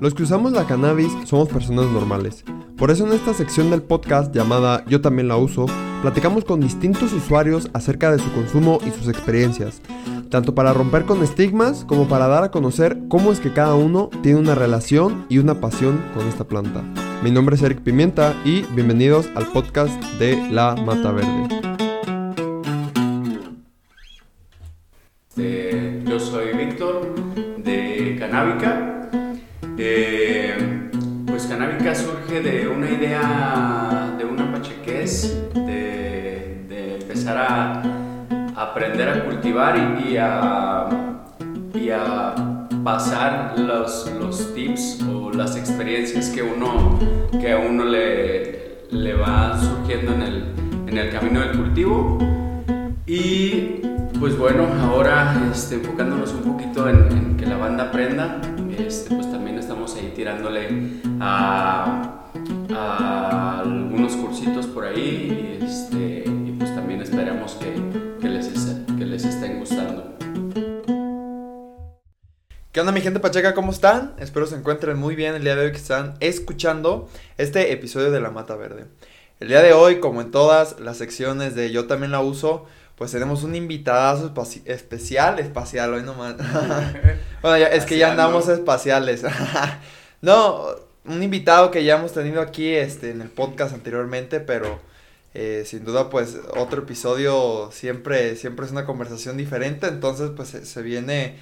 [0.00, 2.44] Los que usamos la cannabis somos personas normales.
[2.76, 5.66] Por eso en esta sección del podcast llamada Yo también la uso,
[6.02, 9.80] platicamos con distintos usuarios acerca de su consumo y sus experiencias,
[10.30, 14.10] tanto para romper con estigmas como para dar a conocer cómo es que cada uno
[14.22, 16.82] tiene una relación y una pasión con esta planta.
[17.22, 21.48] Mi nombre es Eric Pimienta y bienvenidos al podcast de La Mata Verde.
[25.28, 27.14] Este, yo soy Víctor
[27.58, 28.83] de Canábica.
[32.34, 37.82] Surge de una idea de una pachequez, de, de empezar a
[38.56, 40.88] aprender a cultivar y, y a,
[41.74, 42.34] y a
[42.82, 46.98] pasar los, los tips o las experiencias que, uno,
[47.40, 50.44] que a uno le, le va surgiendo en el,
[50.86, 52.18] en el camino del cultivo.
[53.06, 53.80] Y
[54.18, 58.40] pues bueno, ahora este, enfocándonos un poquito en, en que la banda aprenda,
[58.78, 62.23] este, pues también estamos ahí tirándole a,
[62.74, 67.74] a algunos cursitos por ahí y, este, y pues también esperamos que,
[68.20, 68.48] que, les,
[68.98, 70.14] que les estén gustando.
[72.72, 73.54] ¿Qué onda mi gente Pacheca?
[73.54, 74.14] ¿Cómo están?
[74.18, 78.20] Espero se encuentren muy bien el día de hoy que están escuchando este episodio de
[78.20, 78.86] La Mata Verde.
[79.38, 83.12] El día de hoy, como en todas las secciones de Yo también la uso, pues
[83.12, 84.32] tenemos un invitadazo
[84.64, 86.34] especial, espacial, hoy nomás.
[87.42, 89.22] bueno, ya, es que ya andamos espaciales.
[90.20, 90.66] no,
[91.04, 94.80] un invitado que ya hemos tenido aquí este, en el podcast anteriormente, pero
[95.34, 100.64] eh, sin duda pues otro episodio siempre, siempre es una conversación diferente, entonces pues se,
[100.64, 101.36] se viene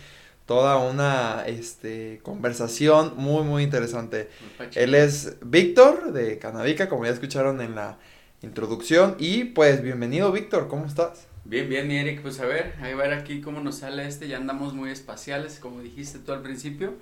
[0.47, 4.29] toda una este, conversación muy muy interesante.
[4.75, 7.99] Él es Víctor de Canavica, como ya escucharon en la
[8.43, 11.32] introducción, y pues bienvenido Víctor, ¿cómo estás?
[11.45, 14.29] Bien, bien, Eric, pues a ver, ahí va a ver aquí cómo nos sale este,
[14.29, 16.95] ya andamos muy espaciales, como dijiste tú al principio,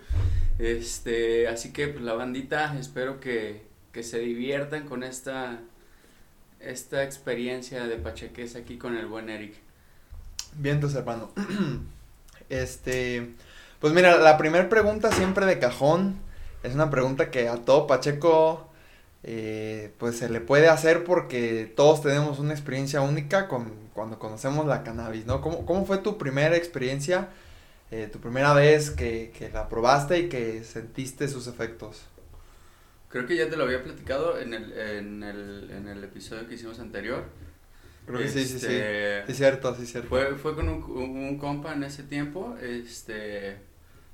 [0.58, 5.61] este, así que pues la bandita, espero que, que se diviertan con esta,
[6.58, 9.56] esta experiencia de Pacheques aquí con el buen Eric.
[10.55, 11.30] Bien, entonces hermano,
[12.48, 13.34] este,
[13.78, 16.17] pues mira, la primera pregunta siempre de cajón,
[16.62, 18.70] es una pregunta que a todo Pacheco
[19.23, 24.67] eh, pues se le puede hacer porque todos tenemos una experiencia única con, cuando conocemos
[24.67, 25.41] la cannabis, ¿no?
[25.42, 27.29] ¿Cómo, cómo fue tu primera experiencia,
[27.91, 32.03] eh, tu primera vez que, que, la probaste y que sentiste sus efectos?
[33.11, 36.55] Creo que ya te lo había platicado en el, en el, en el episodio que
[36.55, 37.25] hicimos anterior.
[38.07, 38.81] Creo que este, sí, sí, sí.
[39.27, 40.08] Sí, cierto, sí, cierto.
[40.08, 43.58] Fue, fue con un, un compa en ese tiempo, este,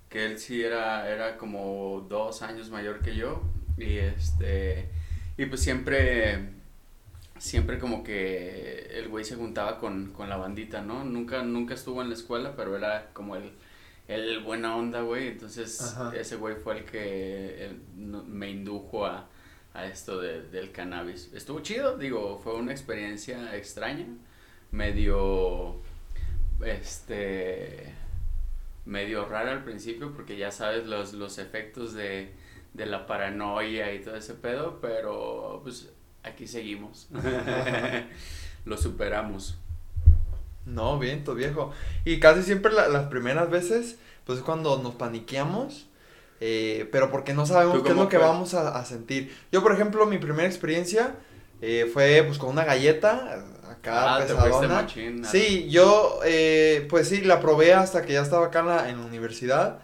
[0.09, 3.43] que él sí era, era como dos años mayor que yo.
[3.79, 4.89] Y este,
[5.39, 6.49] y pues siempre,
[7.39, 11.05] siempre como que el güey se juntaba con, con la bandita, ¿no?
[11.05, 13.53] Nunca, nunca estuvo en la escuela, pero era como el,
[14.09, 15.29] el buena onda, güey.
[15.29, 16.17] Entonces Ajá.
[16.17, 19.29] ese güey fue el que el, me indujo a,
[19.75, 21.31] a esto de, del cannabis.
[21.35, 24.07] Estuvo chido, digo, fue una experiencia extraña,
[24.71, 25.77] medio,
[26.65, 27.93] este,
[28.87, 32.31] medio rara al principio, porque ya sabes los, los efectos de
[32.77, 35.89] de la paranoia y todo ese pedo, pero pues
[36.23, 37.09] aquí seguimos.
[38.65, 39.59] Lo superamos.
[40.67, 41.73] No, bien, tu viejo.
[42.05, 45.87] Y casi siempre la, las primeras veces, pues es cuando nos paniqueamos,
[46.41, 48.27] eh, pero porque no sabemos qué es lo que fue?
[48.27, 49.35] vamos a, a, sentir.
[49.53, 51.15] Yo, por ejemplo, mi primera experiencia
[51.63, 54.69] eh, fue pues con una galleta acá ah, pesadona.
[54.69, 58.91] Machín, sí, yo eh, pues sí, la probé hasta que ya estaba acá en la,
[58.91, 59.79] en la universidad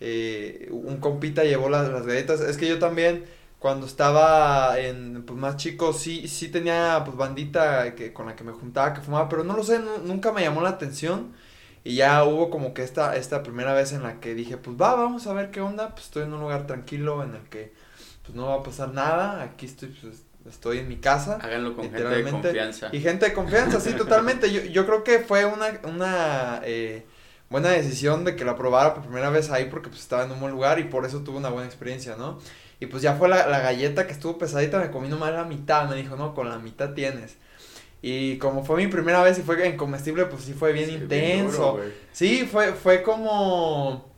[0.00, 2.40] eh, un compita llevó las, las, galletas.
[2.40, 3.24] Es que yo también,
[3.58, 8.44] cuando estaba en, pues, más chico, sí, sí tenía, pues, bandita que, con la que
[8.44, 11.32] me juntaba, que fumaba, pero no lo sé, no, nunca me llamó la atención.
[11.84, 14.94] Y ya hubo como que esta, esta primera vez en la que dije, pues, va,
[14.94, 17.72] vamos a ver qué onda, pues, estoy en un lugar tranquilo en el que,
[18.22, 21.38] pues, no va a pasar nada, aquí estoy, pues, estoy en mi casa.
[21.40, 22.88] Háganlo con gente de confianza.
[22.92, 24.52] Y gente de confianza, sí, totalmente.
[24.52, 27.06] Yo, yo creo que fue una, una, eh,
[27.50, 30.40] buena decisión de que la probara por primera vez ahí porque pues estaba en un
[30.40, 32.38] buen lugar y por eso tuve una buena experiencia, ¿no?
[32.80, 35.88] Y pues ya fue la, la galleta que estuvo pesadita, me comí nomás la mitad,
[35.88, 37.36] me dijo, no, con la mitad tienes.
[38.00, 40.94] Y como fue mi primera vez y fue en comestible, pues sí fue bien sí,
[40.94, 41.74] intenso.
[41.74, 44.08] Bien duro, sí, fue, fue como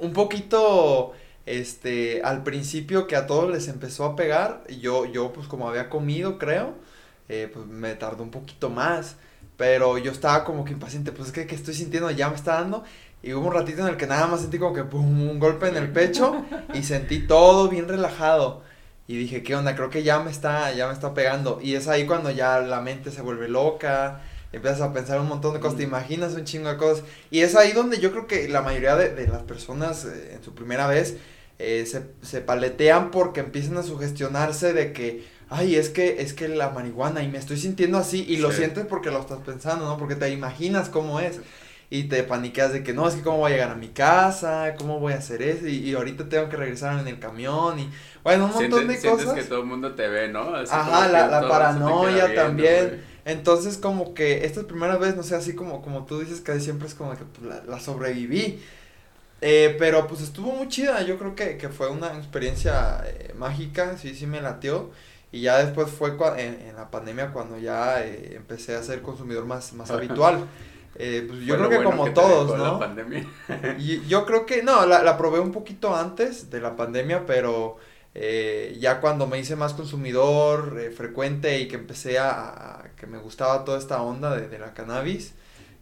[0.00, 1.12] un poquito,
[1.44, 5.90] este, al principio que a todos les empezó a pegar, yo, yo pues como había
[5.90, 6.74] comido, creo,
[7.28, 9.16] eh, pues me tardó un poquito más.
[9.56, 12.54] Pero yo estaba como que impaciente, pues es que, que estoy sintiendo, ya me está
[12.54, 12.84] dando.
[13.22, 15.68] Y hubo un ratito en el que nada más sentí como que pum, un golpe
[15.68, 16.44] en el pecho
[16.74, 18.62] y sentí todo bien relajado.
[19.06, 19.76] Y dije, ¿qué onda?
[19.76, 21.60] Creo que ya me está, ya me está pegando.
[21.62, 24.22] Y es ahí cuando ya la mente se vuelve loca,
[24.52, 27.04] empiezas a pensar un montón de cosas, te imaginas un chingo de cosas.
[27.30, 30.42] Y es ahí donde yo creo que la mayoría de, de las personas eh, en
[30.42, 31.18] su primera vez
[31.58, 36.48] eh, se, se paletean porque empiezan a sugestionarse de que, ay, es que, es que
[36.48, 38.56] la marihuana y me estoy sintiendo así y lo Sí.
[38.58, 39.96] sientes porque lo estás pensando, ¿no?
[39.98, 41.40] Porque te imaginas cómo es
[41.90, 44.74] y te paniqueas de que no, es que cómo voy a llegar a mi casa,
[44.78, 47.90] cómo voy a hacer eso y, y ahorita tengo que regresar en el camión y,
[48.22, 49.34] bueno, un montón de sientes cosas.
[49.34, 50.54] que todo el mundo te ve, ¿no?
[50.54, 52.88] Así Ajá, la- la paranoia viendo, también.
[52.88, 53.00] güey.
[53.24, 56.88] Entonces, como que estas primeras veces, no sé, así como, como tú dices, casi siempre
[56.88, 58.60] es como que pues, la, la sobreviví.
[59.40, 63.96] Eh, pero pues estuvo muy chida, yo creo que, que fue una experiencia eh, mágica,
[63.98, 64.90] sí, sí me latió.
[65.32, 69.46] Y ya después fue en, en la pandemia cuando ya eh, empecé a ser consumidor
[69.46, 70.46] más, más habitual.
[70.94, 72.78] Eh, pues yo creo que bueno como todos, dejó La ¿no?
[72.78, 73.26] pandemia.
[73.78, 77.78] Y yo creo que, no, la, la probé un poquito antes de la pandemia, pero
[78.14, 83.06] eh, ya cuando me hice más consumidor eh, frecuente y que empecé a, a- que
[83.06, 85.34] me gustaba toda esta onda de, de la cannabis,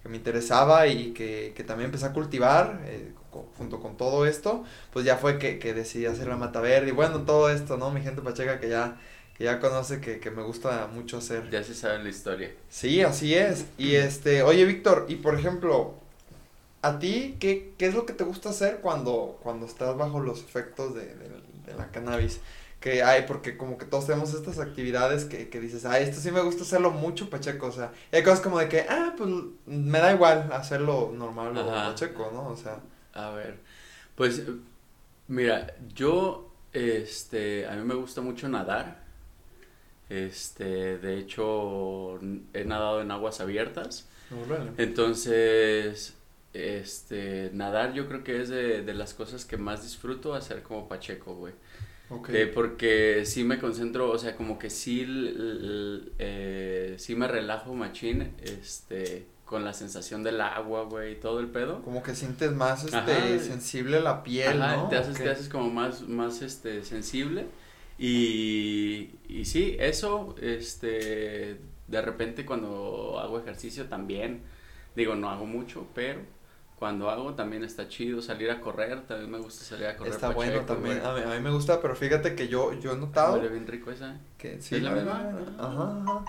[0.02, 4.26] que me interesaba y que, que también empecé a cultivar eh, co- junto con todo
[4.26, 7.76] esto, pues ya fue que, que decidí hacer la mata verde y bueno, todo esto,
[7.76, 7.90] ¿no?
[7.90, 8.96] Mi gente pacheca que ya,
[9.40, 11.50] que ya conoce que, que me gusta mucho hacer.
[11.50, 12.52] Ya se sabe la historia.
[12.68, 13.66] Sí, así es.
[13.78, 15.94] Y este, oye Víctor, y por ejemplo,
[16.82, 20.40] ¿a ti qué, qué es lo que te gusta hacer cuando, cuando estás bajo los
[20.40, 22.40] efectos de, de- de la cannabis?
[22.80, 26.30] Que hay, porque como que todos tenemos estas actividades que, que dices, ay, esto sí
[26.32, 29.30] me gusta hacerlo mucho, Pacheco, o sea, y hay cosas como de que, ah, pues
[29.66, 31.66] me da igual hacerlo normal o.
[31.66, 32.48] Pacheco, ¿no?
[32.48, 32.80] O sea,
[33.14, 33.58] A ver,
[34.16, 34.42] pues
[35.28, 39.00] mira, yo, este, a mí me gusta mucho nadar.
[40.10, 42.18] Este, de hecho,
[42.52, 44.06] he nadado en aguas abiertas.
[44.76, 46.14] Entonces,
[46.52, 50.88] este, nadar yo creo que es de, de las cosas que más disfruto hacer como
[50.88, 51.54] Pacheco, güey.
[52.10, 52.28] ok.
[52.30, 55.06] Eh, porque sí me concentro, o sea, como que sí,
[56.18, 61.48] eh, sí me relajo machín, este, con la sensación del agua, güey, y todo el
[61.48, 61.82] pedo.
[61.82, 63.38] Como que sientes más, este, Ajá.
[63.40, 64.88] sensible la piel, Ajá, ¿no?
[64.88, 67.46] te haces, te haces como más, más, este, sensible.
[68.02, 74.40] Y, y sí, eso, este, de repente cuando hago ejercicio también,
[74.96, 76.20] digo, no hago mucho, pero
[76.78, 80.14] cuando hago también está chido salir a correr, también me gusta salir a correr.
[80.14, 82.96] Está bueno también, a mí, a mí me gusta, pero fíjate que yo, yo he
[82.96, 83.34] notado...
[83.34, 84.18] Huele bien rico esa.
[84.38, 85.20] Que sí, ¿Es la misma?
[85.20, 86.24] a ver, Ajá, ajá.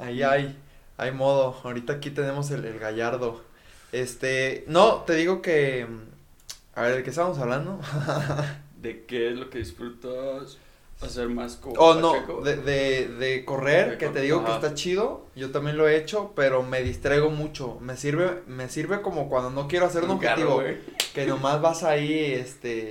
[0.00, 0.58] Ahí hay,
[0.96, 1.56] hay modo.
[1.62, 3.44] Ahorita aquí tenemos el, el gallardo.
[3.92, 5.86] Este, no, te digo que,
[6.74, 7.78] a ver, ¿de qué estábamos hablando?
[8.82, 10.58] ¿De qué es lo que disfrutas
[11.02, 14.74] hacer más como Oh, no, de, de, de correr, De que te digo que está
[14.74, 15.26] chido.
[15.34, 17.78] Yo también lo he hecho, pero me distraigo mucho.
[17.80, 20.62] Me sirve, me sirve como cuando no quiero hacer un objetivo.
[21.14, 22.90] que nomás vas ahí, este,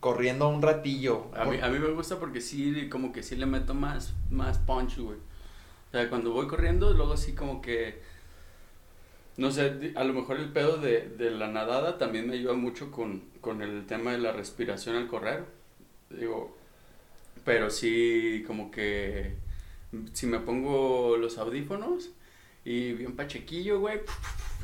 [0.00, 1.26] corriendo un ratillo.
[1.34, 4.58] A mí, a mí me gusta porque sí, como que sí le meto más, más
[4.58, 5.18] punch, güey.
[5.18, 8.02] O sea, cuando voy corriendo, luego sí como que,
[9.38, 12.90] no sé, a lo mejor el pedo de, de la nadada también me ayuda mucho
[12.90, 15.44] con, con el tema de la respiración al correr.
[16.10, 16.57] Digo,
[17.44, 19.36] pero sí como que,
[20.12, 22.10] si me pongo los audífonos
[22.64, 24.00] y bien pachequillo, güey,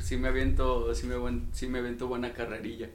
[0.01, 1.17] sí me aviento, sí me,
[1.53, 2.91] sí me aviento buena carrerilla.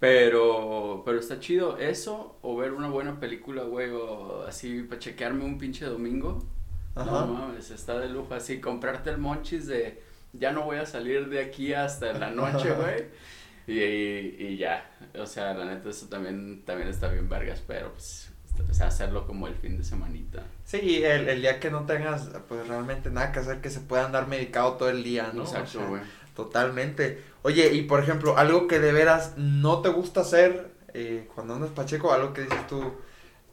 [0.00, 5.44] Pero, pero está chido eso, o ver una buena película, güey, o así para chequearme
[5.44, 6.44] un pinche domingo.
[6.94, 7.26] Ajá.
[7.26, 10.00] No mames, está de lujo así, comprarte el monchis de
[10.32, 13.06] ya no voy a salir de aquí hasta la noche, güey.
[13.66, 17.92] Y, y, y ya, o sea, la neta eso también, también está bien vergas, pero
[17.92, 18.27] pues,
[18.68, 20.44] o sea, hacerlo como el fin de semanita.
[20.64, 24.06] Sí, el, el día que no tengas, pues realmente nada que hacer, que se pueda
[24.06, 25.42] andar medicado todo el día, ¿no?
[25.42, 26.02] O Exacto, sea, güey.
[26.34, 27.22] Totalmente.
[27.42, 31.70] Oye, y por ejemplo, algo que de veras no te gusta hacer eh, cuando andas
[31.70, 32.94] pacheco, algo que dices tú,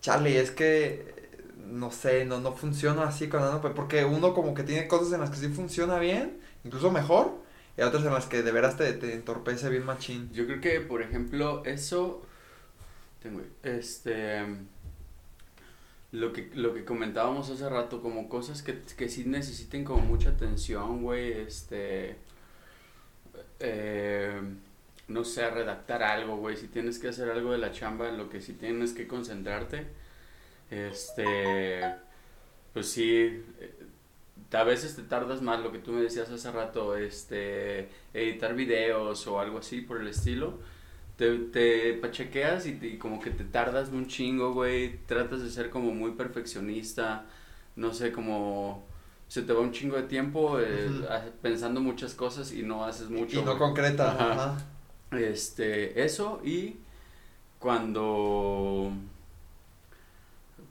[0.02, 1.16] Charlie, es que,
[1.58, 5.20] no sé, no, no funciona así cuando ando, porque uno como que tiene cosas en
[5.22, 7.34] las que sí funciona bien, incluso mejor,
[7.78, 10.32] y otras en las que de veras te, te entorpece bien machín.
[10.32, 12.22] Yo creo que, por ejemplo, eso,
[13.22, 14.44] tengo, este,
[16.16, 20.30] lo que, lo que comentábamos hace rato, como cosas que, que sí necesiten como mucha
[20.30, 22.16] atención, güey, este,
[23.60, 24.42] eh,
[25.08, 28.30] no sé, redactar algo, güey, si tienes que hacer algo de la chamba, en lo
[28.30, 29.88] que sí tienes que concentrarte,
[30.72, 31.82] este,
[32.74, 33.76] pues sí, eh,
[34.54, 39.28] a veces te tardas más, lo que tú me decías hace rato, este, editar videos
[39.28, 40.60] o algo así por el estilo,
[41.18, 45.50] te, te pachequeas y, te- y como que te tardas un chingo, güey, tratas de
[45.50, 47.26] ser como muy perfeccionista,
[47.76, 48.84] no sé, como
[49.28, 50.90] se te va un chingo de tiempo eh,
[51.42, 53.42] pensando muchas cosas y no haces mucho.
[53.42, 54.32] y no concreta, Ajá.
[54.34, 54.58] ajá.
[55.12, 56.78] Este, eso y
[57.60, 58.92] cuando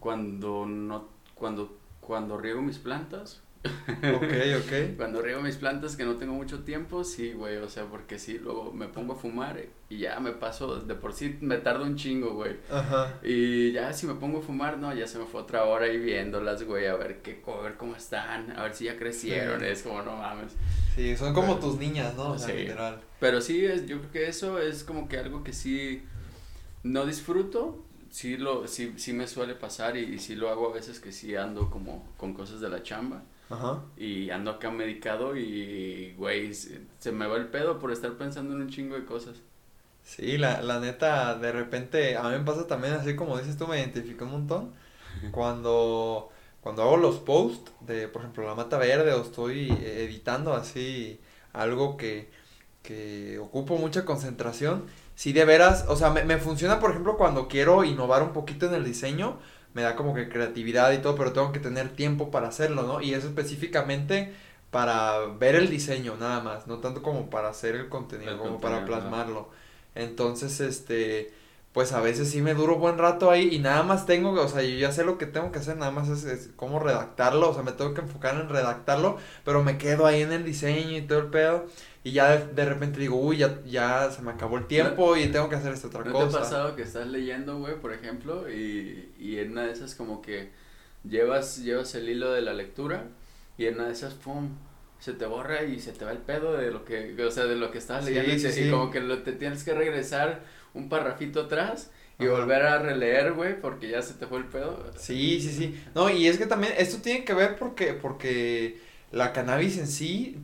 [0.01, 4.23] cuando no cuando cuando riego mis plantas, Ok,
[4.65, 4.97] ok.
[4.97, 8.39] Cuando riego mis plantas que no tengo mucho tiempo, sí, güey, o sea, porque sí,
[8.39, 11.97] luego me pongo a fumar y ya me paso, de por sí me tardo un
[11.97, 12.57] chingo, güey.
[12.71, 13.19] Ajá.
[13.23, 15.99] Y ya si me pongo a fumar, no, ya se me fue otra hora ahí
[15.99, 19.67] viéndolas, güey, a ver qué, a ver cómo están, a ver si ya crecieron, Sí.
[19.67, 20.53] es como no mames.
[20.95, 22.33] Sí, son como tus niñas, ¿no?
[22.33, 22.63] O sea, Sí.
[22.63, 23.01] literal.
[23.19, 26.03] Pero sí, es, yo creo que eso es como que algo que sí
[26.83, 30.75] no disfruto, sí lo, sí, sí me suele pasar y, y sí lo hago a
[30.75, 33.23] veces que sí ando como con cosas de la chamba.
[33.51, 33.83] Ajá.
[33.97, 38.63] Y ando acá medicado y, güey, se, me va el pedo por estar pensando en
[38.63, 39.37] un chingo de cosas.
[40.03, 43.67] Sí, la, la neta, de repente, a mí me pasa también así como dices tú,
[43.67, 44.75] me identifico un montón.
[45.33, 51.21] Cuando, cuando hago los posts de, por ejemplo, La Mata Verde o estoy editando así
[51.53, 52.31] algo que,
[52.83, 57.49] que ocupo mucha concentración, sí de veras, o sea, me, me funciona, por ejemplo, cuando
[57.49, 59.39] quiero innovar un poquito en el diseño,
[59.75, 63.01] me da como que creatividad y todo, pero tengo que tener tiempo para hacerlo, ¿no?
[63.03, 64.35] Y eso específicamente
[64.71, 68.61] para ver el diseño nada más, no tanto como para hacer el contenido, El como
[68.61, 69.51] para contenido, plasmarlo.
[69.95, 71.33] Entonces, este,
[71.73, 74.63] pues a veces sí me duro buen rato ahí y nada más tengo, o sea,
[74.63, 77.55] yo ya sé lo que tengo que hacer, nada más es, es cómo redactarlo, o
[77.55, 81.03] sea, me tengo que enfocar en redactarlo, pero me quedo ahí en el diseño y
[81.03, 81.67] todo el pedo.
[82.05, 85.29] Y ya de, de repente digo, uy, ya, ya se me acabó el tiempo y
[85.29, 86.39] tengo que hacer esta otra ¿No te cosa.
[86.39, 90.21] ha pasado que estás leyendo, güey, por ejemplo, y, y en una de esas como
[90.21, 90.51] que
[91.09, 93.09] llevas, llevas el hilo de la lectura
[93.57, 94.51] y en una de esas, pum,
[94.99, 97.57] se te borra y se te va el pedo de lo que, o sea, de
[97.57, 98.63] lo que estabas Sí, leyendo y, sí, te- sí.
[98.63, 100.43] y como que lo, te tienes que regresar
[100.75, 102.33] un parrafito atrás y Ajá.
[102.35, 104.85] volver a releer, güey, porque ya se te fue el pedo.
[104.99, 105.85] Sí, sí, sí.
[105.95, 108.81] No, y es que también esto tiene que ver porque, porque
[109.11, 110.37] la cannabis en sí,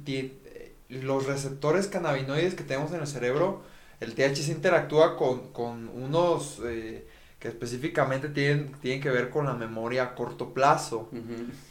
[0.91, 3.63] los receptores cannabinoides que tenemos en el cerebro,
[4.01, 7.07] el THC interactúa con, con unos eh,
[7.39, 11.09] que específicamente tienen, tienen que ver con la memoria a corto plazo.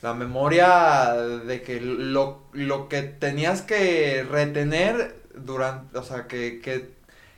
[0.02, 6.92] La memoria de que lo, lo que tenías que retener durante, o sea, que, que,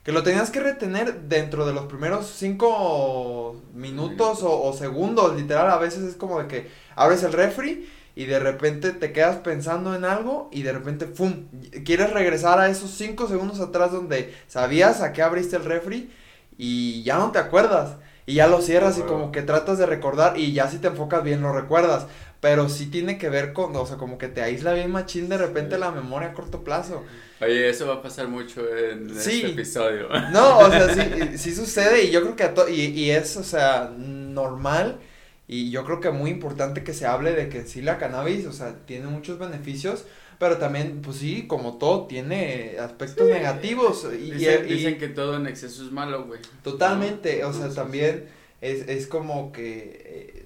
[0.04, 5.70] que lo tenías que retener dentro de los primeros cinco minutos o, o segundos, literal,
[5.70, 9.96] a veces es como de que abres el refri y de repente te quedas pensando
[9.96, 11.46] en algo y de repente, ¡fum!
[11.86, 16.12] Quieres regresar a esos cinco segundos atrás donde sabías a qué abriste el refri
[16.58, 17.98] y ya no te acuerdas.
[18.28, 21.24] Y ya lo cierras y como que tratas de recordar y ya si te enfocas
[21.24, 22.06] bien lo recuerdas.
[22.40, 25.38] Pero sí tiene que ver con, o sea, como que te aísla bien machín de
[25.38, 25.82] repente Sí.
[25.82, 27.04] la memoria a corto plazo.
[27.40, 29.38] Oye, eso va a pasar mucho en Sí.
[29.38, 30.08] este episodio.
[30.32, 31.02] No, o sea, sí,
[31.38, 35.00] sí sucede y yo creo que a to y, y es, o sea, normal
[35.52, 38.54] y yo creo que muy importante que se hable de que sí la cannabis, o
[38.54, 40.06] sea, tiene muchos beneficios,
[40.40, 45.36] pero también, pues sí, como todo, tiene aspectos negativos y, Dicen, y- dicen que todo
[45.36, 46.40] en exceso es malo, güey.
[46.64, 47.50] Totalmente, ¿No?
[47.50, 48.30] o sea, también
[48.62, 50.46] es, es como que, eh,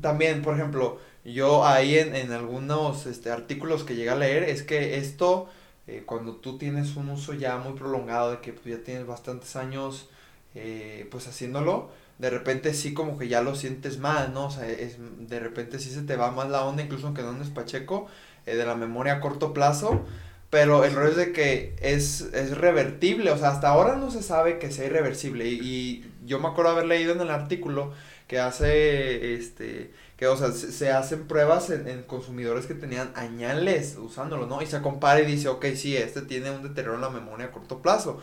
[0.00, 4.62] también, por ejemplo, yo ahí en, en algunos este, artículos que llegué a leer, es
[4.62, 5.48] que esto,
[5.86, 9.56] eh, cuando tú tienes un uso ya muy prolongado, de que pues, ya tienes bastantes
[9.56, 10.08] años,
[10.54, 14.46] eh, pues haciéndolo, de repente sí como que ya lo sientes mal, ¿no?
[14.46, 17.30] O sea, es, de repente sí se te va más la onda, incluso aunque no
[17.30, 18.06] andes pacheco,
[18.46, 20.04] eh, de la memoria a corto plazo,
[20.50, 24.22] pero el rollo es de que es, es revertible, o sea, hasta ahora no se
[24.22, 25.46] sabe que sea irreversible.
[25.48, 27.92] Y, yo me acuerdo haber leído en el artículo
[28.26, 33.12] que hace, este, que, o sea, se, se hacen pruebas en, en consumidores que tenían
[33.14, 34.60] añales usándolo, ¿no?
[34.60, 37.52] Y se compara y dice, ok, sí, este tiene un deterioro en la memoria a
[37.52, 38.20] corto plazo.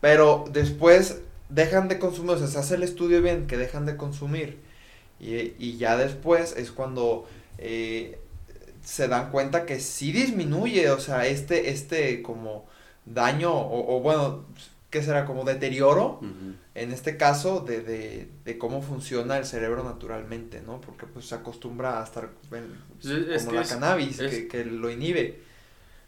[0.00, 3.96] Pero después dejan de consumir, o sea, se hace el estudio bien que dejan de
[3.96, 4.58] consumir.
[5.20, 7.26] Y, y ya después es cuando
[7.58, 8.18] eh,
[8.84, 12.66] se dan cuenta que sí disminuye, o sea, este, este como
[13.06, 14.46] daño, o, o bueno,
[14.90, 15.24] ¿qué será?
[15.24, 16.20] Como deterioro,
[16.74, 20.80] en este caso, de, de, de cómo funciona el cerebro naturalmente, ¿no?
[20.80, 24.64] Porque pues se acostumbra a estar en- es- es como la es- cannabis, que, que
[24.64, 25.42] lo inhibe.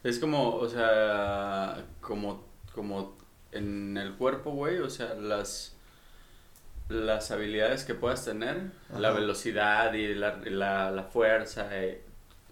[0.04, 3.15] Es como, o sea, como, como
[3.56, 5.74] en el cuerpo, güey, o sea, las,
[6.88, 12.02] las habilidades que puedas tener, la velocidad y la, la, la fuerza, eh,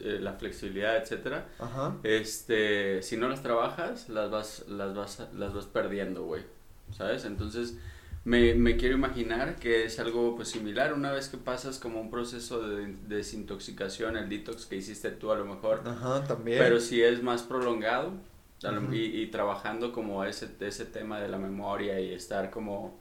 [0.01, 1.97] eh, la flexibilidad, etcétera, Ajá.
[2.03, 6.43] este, si no las trabajas, las vas, las vas, las vas perdiendo, güey,
[6.97, 7.25] ¿sabes?
[7.25, 7.79] Entonces,
[8.25, 12.11] me, me quiero imaginar que es algo, pues, similar, una vez que pasas como un
[12.11, 16.59] proceso de desintoxicación, el detox que hiciste tú a lo mejor, Ajá, también.
[16.59, 18.13] pero si es más prolongado
[18.63, 18.95] lo- Ujú.
[18.95, 22.99] y, y trabajando como ese, ese tema de la memoria y estar como,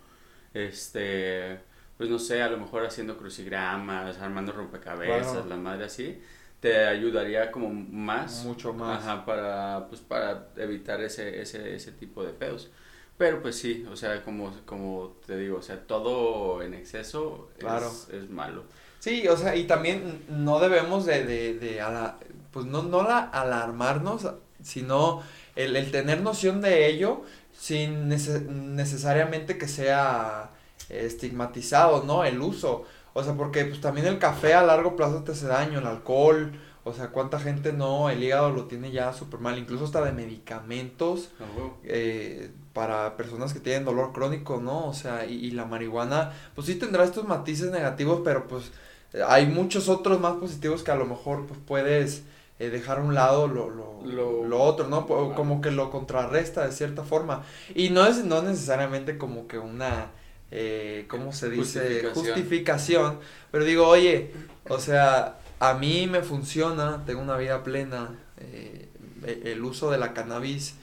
[0.54, 1.60] este,
[1.98, 6.22] pues no sé, a lo mejor haciendo crucigramas, armando rompecabezas, la madre así,
[6.60, 8.44] te ayudaría como más.
[8.46, 9.04] Mucho más.
[9.04, 12.72] Ajá, para, pues para evitar ese, ese, ese tipo de pedos.
[13.18, 17.88] Pero pues sí, o sea, como, como te digo, o sea, todo en exceso Claro.
[17.88, 18.64] es, es malo.
[19.00, 21.82] Sí, o sea, y también no debemos de, de, de
[22.52, 24.28] pues no, no la alarmarnos,
[24.62, 25.22] sino
[25.56, 27.24] el, el tener noción de ello
[27.58, 30.52] sin necesariamente que sea
[30.90, 32.24] estigmatizado, ¿no?
[32.24, 32.86] El uso.
[33.14, 36.52] O sea, porque pues también el café a largo plazo te hace daño, el alcohol,
[36.84, 40.12] o sea, cuánta gente no, el hígado lo tiene ya súper mal, incluso hasta de
[40.12, 41.30] medicamentos
[41.84, 44.88] eh, para personas que tienen dolor crónico, ¿no?
[44.88, 48.72] O sea, y, la marihuana, pues sí tendrá estos matices negativos, pero pues
[49.28, 52.24] hay muchos otros más positivos que a lo mejor pues puedes
[52.60, 54.04] eh, dejar a un lado lo, lo,
[54.46, 55.08] lo, otro, ¿no?
[55.08, 57.44] Como que lo contrarresta de cierta forma.
[57.76, 60.12] Y no es no necesariamente como que una,
[60.52, 62.10] eh, ¿cómo se dice?
[62.14, 63.20] Justificación.
[63.52, 64.32] Pero digo, oye,
[64.70, 68.90] o sea, a mí me funciona, tengo una vida plena, eh,
[69.26, 70.76] e, el uso de la cannabis,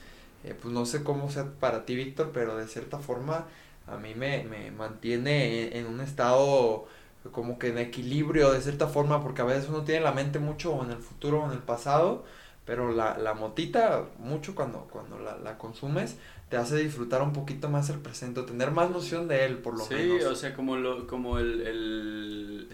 [0.43, 3.45] eh, pues no sé cómo sea para ti, Víctor, pero de cierta forma
[3.87, 6.87] a mí me, me mantiene en, un estado
[7.31, 10.83] como que en equilibrio de cierta forma, porque a veces uno tiene la mente mucho
[10.83, 12.25] en el futuro o en el pasado,
[12.65, 16.17] pero la, la motita, mucho cuando, cuando la, la consumes,
[16.49, 19.87] te hace disfrutar un poquito más el presente, tener más noción de él, por lo
[19.87, 20.21] menos.
[20.21, 22.67] Sí, o sea, como, lo, como el, el,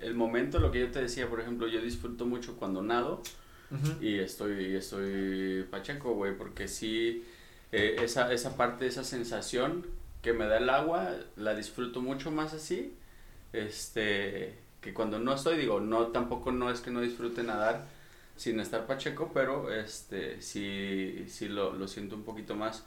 [0.00, 3.22] el, momento, lo que yo te decía, por ejemplo, yo disfruto mucho cuando nado
[4.00, 7.24] y estoy, estoy pacheco, güey, porque sí,
[7.70, 9.86] eh, esa, esa parte, esa sensación
[10.22, 12.94] que me da el agua, la disfruto mucho más así,
[13.52, 17.86] este, que cuando no estoy, digo, no, tampoco no es que no disfrute nadar
[18.36, 22.84] sin estar pacheco, pero este, sí, sí lo, lo siento un poquito más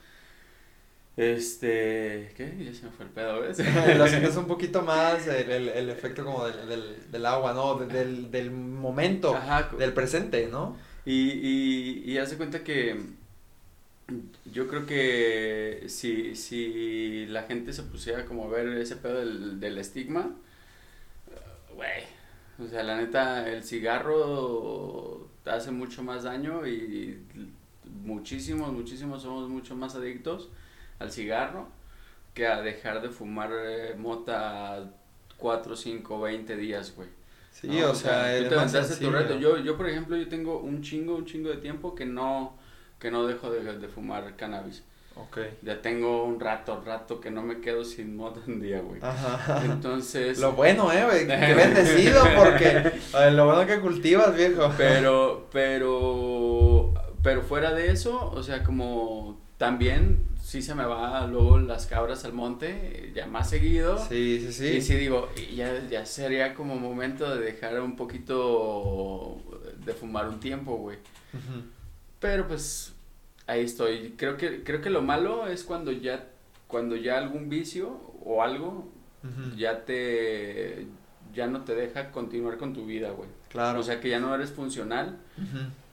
[1.16, 2.56] este, ¿qué?
[2.66, 3.60] Ya se me fue el pedo, ¿ves?
[3.98, 7.76] Lo sientes un poquito más el, el, el efecto como del, del, del agua, ¿no?
[7.76, 9.36] Del, del momento,
[9.78, 10.76] del presente, ¿no?
[11.06, 12.98] Y, y, y hace cuenta que
[14.52, 19.60] yo creo que si, si la gente se pusiera como a ver ese pedo del,
[19.60, 20.36] del estigma,
[21.76, 22.04] güey,
[22.64, 27.20] o sea, la neta, el cigarro hace mucho más daño y
[28.04, 30.50] muchísimos, muchísimos somos mucho más adictos
[31.00, 31.68] al cigarro
[32.34, 34.92] que a dejar de fumar eh, mota
[35.38, 37.10] 4, 5, 20 días, güey.
[37.52, 38.26] Sí, o, sea,
[39.00, 39.38] tu reto.
[39.38, 42.58] Yo, yo, por ejemplo, yo tengo un chingo, un chingo de tiempo que no,
[43.00, 44.84] que no dejo de, de fumar cannabis.
[45.16, 45.38] Ok.
[45.62, 49.00] Ya tengo un rato, rato que no me quedo sin mota un día, güey.
[49.02, 49.64] Ajá.
[49.66, 50.40] Entonces.
[50.40, 51.28] Lo bueno, eh, güey.
[51.28, 52.92] Qué bendecido, porque.
[53.32, 54.72] lo bueno que cultivas, viejo.
[54.78, 56.94] Pero, pero.
[57.22, 62.26] Pero fuera de eso, o sea, como también sí se me va luego las cabras
[62.26, 63.98] al monte, ya más seguido.
[63.98, 64.68] Sí, sí, sí.
[64.78, 69.38] Y sí digo, ya, ya sería como momento de dejar un poquito
[69.86, 70.98] de fumar un tiempo, güey.
[72.20, 72.93] Pero pues
[73.48, 74.14] ahí estoy.
[74.18, 76.28] Creo que, creo que lo malo es cuando ya,
[76.68, 78.90] cuando ya algún vicio o algo
[79.56, 80.86] ya te,
[81.34, 83.30] ya no te deja continuar con tu vida, güey.
[83.50, 83.80] Claro.
[83.80, 85.18] O sea que ya no eres funcional.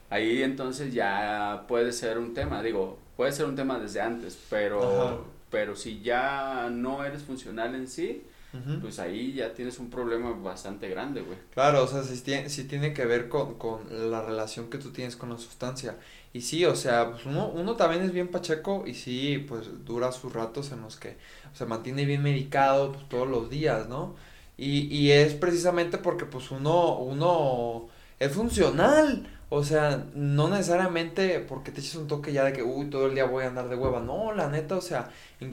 [0.09, 5.27] Ahí entonces ya puede ser un tema, digo, puede ser un tema desde antes, pero,
[5.51, 8.25] pero si ya no eres funcional en sí,
[8.81, 11.39] pues ahí ya tienes un problema bastante grande, güey.
[11.55, 13.57] Claro, o sea, si tiene, si tiene que ver con,
[13.91, 15.97] la relación que tú tienes con la sustancia.
[16.33, 20.13] Y sí, o sea, pues uno, uno también es bien pacheco y sí, pues dura
[20.13, 21.17] sus ratos en los que
[21.53, 24.15] se mantiene bien medicado pues, todos los días, ¿no?
[24.57, 27.89] Y, y es precisamente porque pues uno, uno
[28.19, 29.29] es funcional.
[29.53, 33.15] O sea, no necesariamente porque te eches un toque ya de que, uy, todo el
[33.17, 33.99] día voy a andar de hueva.
[34.01, 35.11] No, la neta, o sea,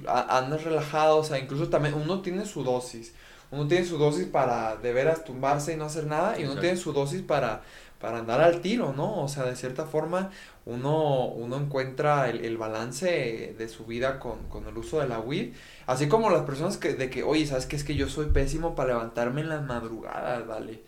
[0.07, 3.15] andas relajado, o sea, incluso también uno tiene su dosis.
[3.49, 6.77] Uno tiene su dosis para de veras tumbarse y no hacer nada, y uno tiene
[6.77, 7.63] su dosis para,
[7.99, 9.23] para andar al tiro, ¿no?
[9.23, 10.31] O sea, de cierta forma,
[10.67, 15.19] uno, uno encuentra el, el balance de su vida con, con el uso de la
[15.19, 15.53] weed.
[15.86, 17.75] Así como las personas que, de que, oye, ¿sabes qué?
[17.75, 20.84] Es que yo soy pésimo para levantarme en las madrugadas, ¿vale?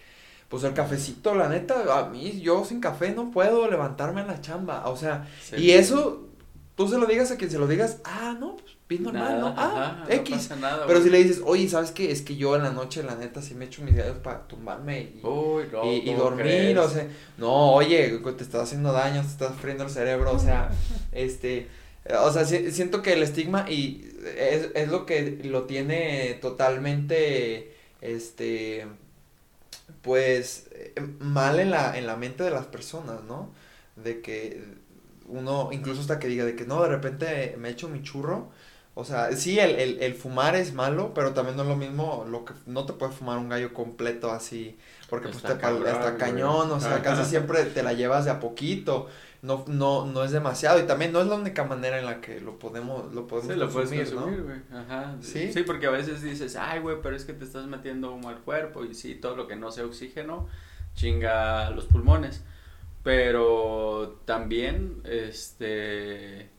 [0.50, 4.42] pues el cafecito, la neta, a mí, yo sin café no puedo levantarme en la
[4.42, 4.88] chamba.
[4.90, 6.28] O sea, y eso,
[6.76, 9.54] tú se lo digas a quien se lo digas, ah, no, pues bien normal, ¿no?
[9.56, 10.50] Ah, X.
[10.88, 12.12] Pero si le dices, oye, ¿sabes qué?
[12.12, 15.14] Es que yo en la noche, la neta, sí me echo mis dedos para tumbarme
[15.24, 19.92] y, y, dormir, o sea, no, oye, te estás haciendo daño, te estás friendo el
[19.92, 20.72] cerebro, o sea,
[21.12, 21.68] este,
[22.20, 28.88] o sea, siento que el estigma y es, es lo que lo tiene totalmente, este
[30.02, 33.52] pues eh, mal en la, en la mente de las personas, ¿no?
[33.96, 34.64] De que
[35.28, 38.50] uno, incluso hasta que diga de que no, de repente me echo mi churro,
[39.00, 42.26] O sea, sí, el, el, el fumar es malo, pero también no es lo mismo,
[42.30, 44.78] lo que no te puedes fumar un gallo completo así,
[45.10, 47.02] porque pues Está te pal- cabrón, está cañón, o sea, Ajá.
[47.02, 49.08] casi siempre te la llevas de a poquito,
[49.42, 52.42] no, no, no es demasiado, y también no es la única manera en la que
[52.42, 54.22] lo podemos, lo podemos Sí, lo puedes consumir, ¿no?
[54.24, 54.82] consumir, güey.
[54.82, 55.16] Ajá.
[55.22, 55.52] ¿Sí?
[55.54, 58.40] Sí, porque a veces dices, ay, güey, pero es que te estás metiendo humo al
[58.40, 60.48] cuerpo y sí, todo lo que no sea oxígeno
[60.96, 62.44] chinga los pulmones.
[63.04, 66.50] Pero también, este,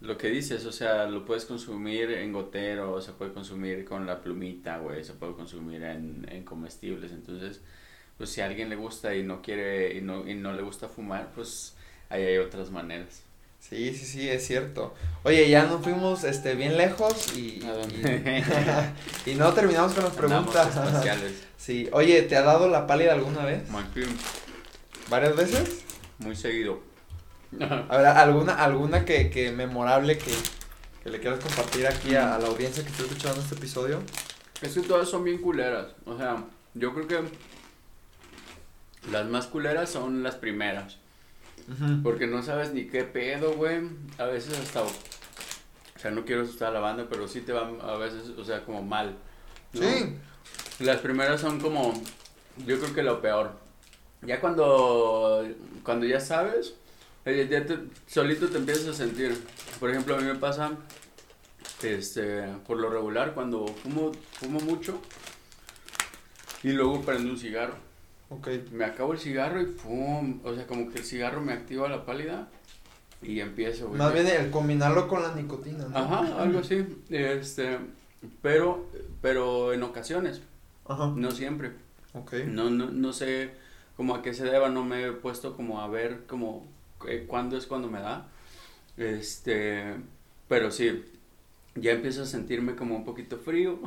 [0.00, 4.20] lo que dices, o sea, lo puedes consumir en gotero, se puede consumir con la
[4.20, 7.10] plumita, güey, se puede consumir en, en comestibles.
[7.12, 7.60] Entonces,
[8.16, 10.88] pues si a alguien le gusta y no quiere, y no, y no le gusta
[10.88, 11.74] fumar, pues
[12.10, 13.22] ahí hay otras maneras.
[13.60, 14.94] Sí, sí, sí, es cierto.
[15.24, 17.64] Oye, ya nos fuimos este, bien lejos y, y,
[19.32, 20.74] y no terminamos con las preguntas.
[21.58, 23.68] Sí, oye, ¿te ha dado la pálida alguna vez?
[25.10, 25.84] ¿Varias veces?
[26.18, 26.80] Muy seguido.
[27.88, 30.32] A ver, ¿alguna, alguna que, que memorable que,
[31.02, 34.02] que le quieras compartir aquí a, a la audiencia que está escuchando este episodio?
[34.60, 35.88] Es que todas son bien culeras.
[36.04, 37.20] O sea, yo creo que
[39.10, 40.98] las más culeras son las primeras.
[42.02, 43.80] Porque no sabes ni qué pedo, güey.
[44.16, 44.82] A veces hasta.
[44.82, 48.44] O sea, no quiero asustar a la banda, pero sí te van a veces, o
[48.44, 49.16] sea, como mal.
[49.74, 49.82] ¿no?
[49.82, 50.16] Sí.
[50.78, 51.92] Las primeras son como.
[52.66, 53.52] Yo creo que lo peor.
[54.22, 55.46] Ya cuando.
[55.82, 56.74] Cuando ya sabes.
[57.24, 59.36] Eh, Ya te- solito te empiezas a sentir.
[59.80, 60.72] Por ejemplo, a mí me pasa.
[61.82, 62.44] Este.
[62.66, 65.00] Por lo regular, cuando fumo, fumo mucho.
[66.62, 67.74] Y luego prendo un cigarro.
[68.30, 68.48] Ok.
[68.72, 70.40] Me acabo el cigarro y pum.
[70.44, 72.48] O sea, como que el cigarro me activa la pálida.
[73.22, 73.88] Y empiezo.
[73.90, 75.96] Más bien el combinarlo con la nicotina, ¿no?
[75.96, 76.84] Ajá, algo así.
[77.10, 77.78] Este.
[78.42, 78.86] Pero.
[79.22, 80.40] Pero en ocasiones.
[80.86, 81.12] Ajá.
[81.14, 81.72] No siempre.
[82.14, 82.32] Ok.
[82.46, 83.50] No, no, no sé
[83.96, 86.66] como a qué se deba, no me he puesto como a ver como
[87.06, 88.28] eh, cuándo es cuando me da.
[88.96, 89.96] Este,
[90.48, 91.04] pero sí,
[91.74, 93.78] ya empiezo a sentirme como un poquito frío.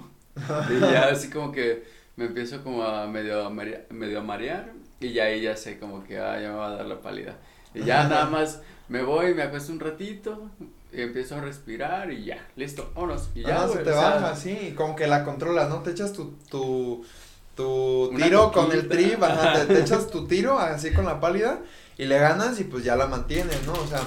[0.69, 1.83] y ya así como que
[2.15, 5.79] me empiezo como a medio a marea- medio a marear y ya ahí ya sé
[5.79, 7.37] como que ah, ya me va a dar la pálida.
[7.73, 10.49] Y ya nada más me voy, me acuesto un ratito
[10.93, 13.29] y empiezo a respirar y ya, listo, vámonos.
[13.35, 15.81] Y ya, Ajá, se te sea, baja, sí, como que la controlas, ¿no?
[15.83, 17.05] Te echas tu, tu,
[17.55, 21.61] tu tiro con el trip, ajá, te, te echas tu tiro así con la pálida
[22.01, 23.73] y le ganas y pues ya la mantienes, ¿no?
[23.73, 24.01] O sea,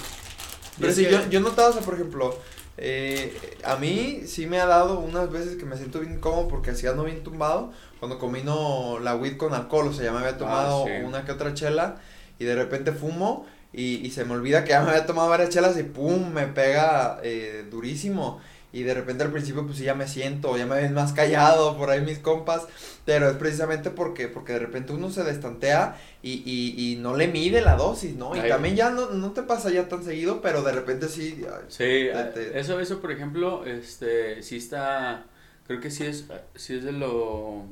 [0.80, 2.36] pero que- yo, yo he notado, o sea, por ejemplo,
[2.76, 6.72] eh, a mí sí me ha dado unas veces que me siento bien cómodo porque
[6.72, 10.36] así ando bien tumbado, cuando combino la weed con alcohol, o sea, ya me había
[10.36, 11.04] tomado Ah, sí.
[11.04, 11.96] una que otra chela
[12.40, 15.50] y de repente fumo y, y se me olvida que ya me había tomado varias
[15.50, 18.40] chelas y pum, me pega eh, durísimo.
[18.74, 21.76] Y de repente al principio pues sí ya me siento, ya me ven más callado
[21.78, 22.66] por ahí mis compas,
[23.04, 27.28] pero es precisamente porque, porque de repente uno se destantea y, y, y no le
[27.28, 28.36] mide la dosis, ¿no?
[28.36, 28.50] Y Ay.
[28.50, 32.24] también ya no, no te pasa ya tan seguido, pero de repente sí, Sí, Te-
[32.34, 35.26] te- eso, eso por ejemplo, este, sí está,
[35.66, 37.64] creo que sí es, sí es de lo,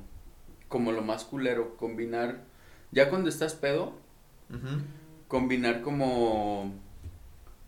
[0.68, 2.40] como lo más culero, combinar,
[2.92, 3.94] ya cuando estás pedo,
[5.28, 6.72] combinar como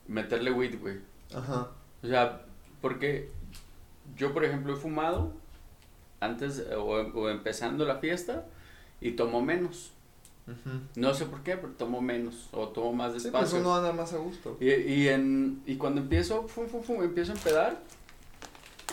[0.08, 0.98] meterle weed, güey.
[1.34, 1.68] ajá,
[2.02, 2.43] O sea,
[2.84, 3.30] porque
[4.14, 5.32] yo, por ejemplo, he fumado
[6.20, 8.44] antes eh, o, o empezando la fiesta
[9.00, 9.90] y tomo menos.
[10.94, 13.60] No sé por qué, pero tomo menos o tomo más Sí, pues despacio.
[13.60, 14.58] uno anda más a gusto.
[14.60, 17.80] Y, y, en, y cuando empiezo, fum, fum, fum, empiezo a empedar.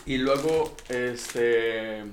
[0.06, 2.04] Y luego, este.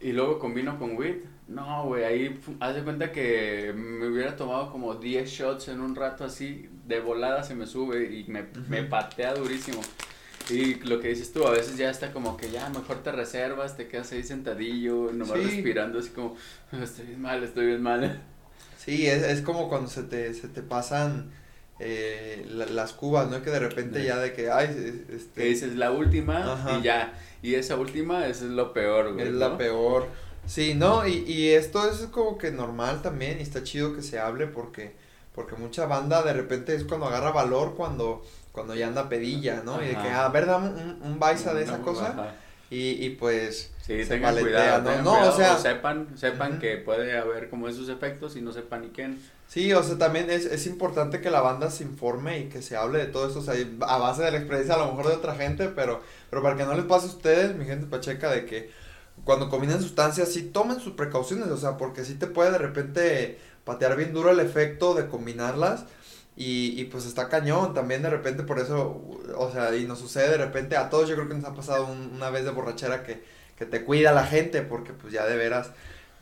[0.00, 1.16] Y luego combino con weed.
[1.48, 5.96] No, güey, ahí haz de cuenta que me hubiera tomado como 10 shots en un
[5.96, 9.80] rato así, de volada se me sube y me, me patea durísimo.
[10.50, 13.76] Y lo que dices tú, a veces ya está como que ya mejor te reservas,
[13.76, 15.44] te quedas ahí sentadillo, nomás Sí.
[15.44, 16.36] respirando así como,
[16.72, 18.20] estoy bien mal, estoy bien mal.
[18.76, 21.30] Sí, es, es como cuando se te, se te pasan
[21.78, 23.42] eh, la- las cubas, ¿no?
[23.42, 24.06] Que de repente Sí.
[24.06, 26.78] ya de que, ay, Que este, dices la última Ajá.
[26.78, 27.12] y ya.
[27.42, 29.26] Y esa última esa es lo peor, güey.
[29.26, 29.58] es la ¿no?
[29.58, 30.06] peor.
[30.46, 34.18] Sí, no, y, y esto es como que normal también y está chido que se
[34.20, 34.92] hable porque,
[35.34, 39.82] porque mucha banda de repente es cuando agarra valor cuando, cuando ya anda pedilla, ¿no?
[39.82, 40.26] Y de que, Ajá.
[40.26, 42.34] a ver, dame un, un baisa de esa No, cosa
[42.70, 44.88] y, y pues, Sí, se tengan paletea, cuidado, ¿no?
[44.90, 48.82] tengan No, o sea- sepan, sepan que puede haber como esos efectos y no sepan
[48.82, 49.20] ni quién.
[49.48, 52.76] sí, o sea, también es, es importante que la banda se informe y que se
[52.76, 53.54] hable de todo esto, o sea,
[53.86, 56.64] a base de la experiencia a lo mejor de otra gente, pero, pero para que
[56.64, 58.70] no les pase a ustedes, mi gente pacheca, de que
[59.24, 63.38] cuando combinan sustancias sí tomen sus precauciones, o sea, porque sí te puede de repente
[63.64, 65.84] patear bien duro el efecto de combinarlas
[66.36, 69.02] y, y pues está cañón, también de repente por eso,
[69.36, 71.86] o sea, y nos sucede de repente a todos, yo creo que nos ha pasado
[71.86, 73.22] un- una vez de borrachera que,
[73.56, 75.70] que te cuida la gente, porque pues ya de veras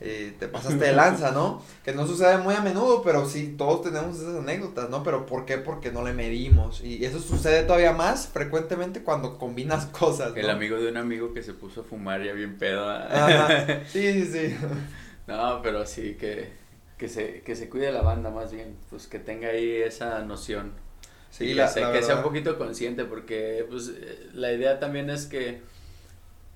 [0.03, 1.61] eh, te pasaste de lanza, ¿no?
[1.85, 5.03] Que no sucede muy a menudo, pero sí, todos tenemos esas anécdotas, ¿no?
[5.03, 5.59] Pero ¿por qué?
[5.59, 6.81] Porque no le medimos.
[6.83, 10.35] Y eso sucede todavía más frecuentemente cuando combinas cosas.
[10.35, 12.91] El amigo de un amigo que se puso a fumar ya bien pedo.
[13.87, 14.55] Sí, sí, sí.
[15.27, 16.51] no, pero sí, que,
[17.01, 20.71] que, se, que se cuide la banda más bien, pues que tenga ahí esa noción.
[21.31, 23.91] Sí, la, que sea un poquito consciente, porque pues
[24.35, 25.61] la idea también es que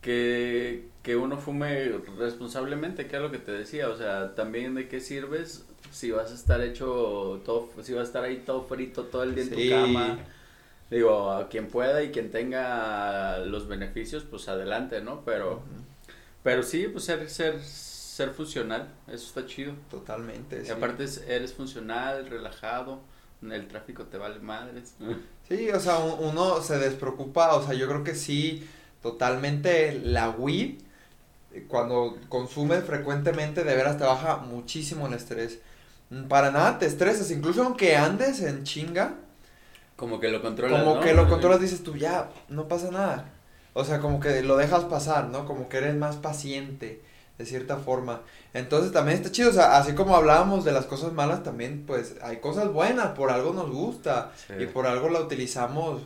[0.02, 4.88] que, que uno fume responsablemente, que es lo que te decía, o sea, también de
[4.88, 9.06] qué sirves si vas a estar hecho todo, si vas a estar ahí todo frito
[9.06, 10.20] todo el día en tu cama.
[10.92, 15.24] Digo, a quien pueda y quien tenga los beneficios, pues adelante, ¿no?
[15.26, 15.64] Pero,
[16.44, 17.60] pero sí, pues ser, ser,
[18.16, 19.74] ser funcional, eso está chido.
[19.92, 20.64] Totalmente.
[20.66, 23.02] Y aparte eres funcional, relajado,
[23.42, 24.96] el tráfico te vale madres.
[25.50, 28.66] Sí, o sea, uno se despreocupa, o sea, yo creo que sí
[29.02, 30.80] totalmente la weed,
[31.68, 35.60] cuando consumes frecuentemente, de veras te baja muchísimo el estrés.
[36.10, 39.16] Mm, para nada te estresas, incluso aunque andes en chinga.
[39.98, 40.82] Como que lo controlas.
[40.82, 43.26] Como que lo controlas, dices tú, ya, no pasa nada.
[43.74, 45.46] O sea, como que lo dejas pasar, ¿no?
[45.46, 47.02] Como que eres más paciente,
[47.38, 48.22] de cierta forma.
[48.54, 52.16] Entonces también está chido, o sea, así como hablábamos de las cosas malas, también pues
[52.22, 56.04] hay cosas buenas, por algo nos gusta y por algo la utilizamos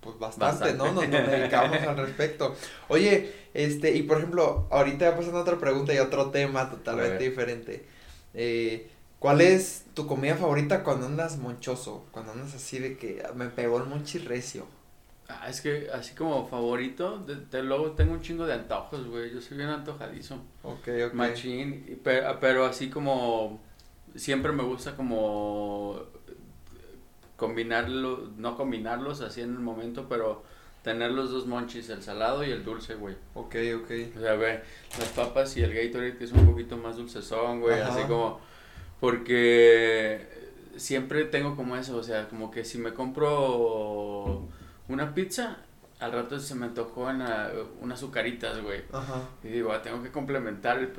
[0.00, 0.92] pues bastante, ¿no?
[0.92, 2.54] Nos, dedicamos al respecto.
[2.88, 7.24] Oye, este, y por ejemplo, ahorita ya pasando a otra pregunta y otro tema totalmente
[7.24, 7.86] diferente.
[8.34, 12.04] Eh, ¿Cuál es tu comida favorita cuando andas monchoso?
[12.12, 14.66] Cuando andas así de que me pegó el monchirrecio.
[15.28, 19.32] Ah, es que así como favorito, de, luego tengo un chingo de antojos, güey.
[19.32, 20.36] Yo soy bien antojadizo.
[20.62, 21.14] Ok, ok.
[21.14, 23.60] Machín, pero, pero así como
[24.14, 26.00] siempre me gusta como
[27.36, 30.42] combinarlo, no combinarlos así en el momento, pero
[30.82, 33.16] tener los dos monchis, el salado y el dulce, güey.
[33.34, 33.90] Ok, ok.
[34.16, 34.62] O sea, ve,
[34.98, 38.40] las papas y el Gatorade que es un poquito más dulcezón, güey, así como,
[39.00, 40.24] porque
[40.76, 44.46] siempre tengo como eso, o sea, como que si me compro
[44.88, 45.58] una pizza,
[45.98, 47.22] al rato se me antojó en
[47.80, 48.82] unas azucaritas, güey.
[48.92, 49.22] Ajá.
[49.42, 50.92] Y digo, ah, tengo que complementar el,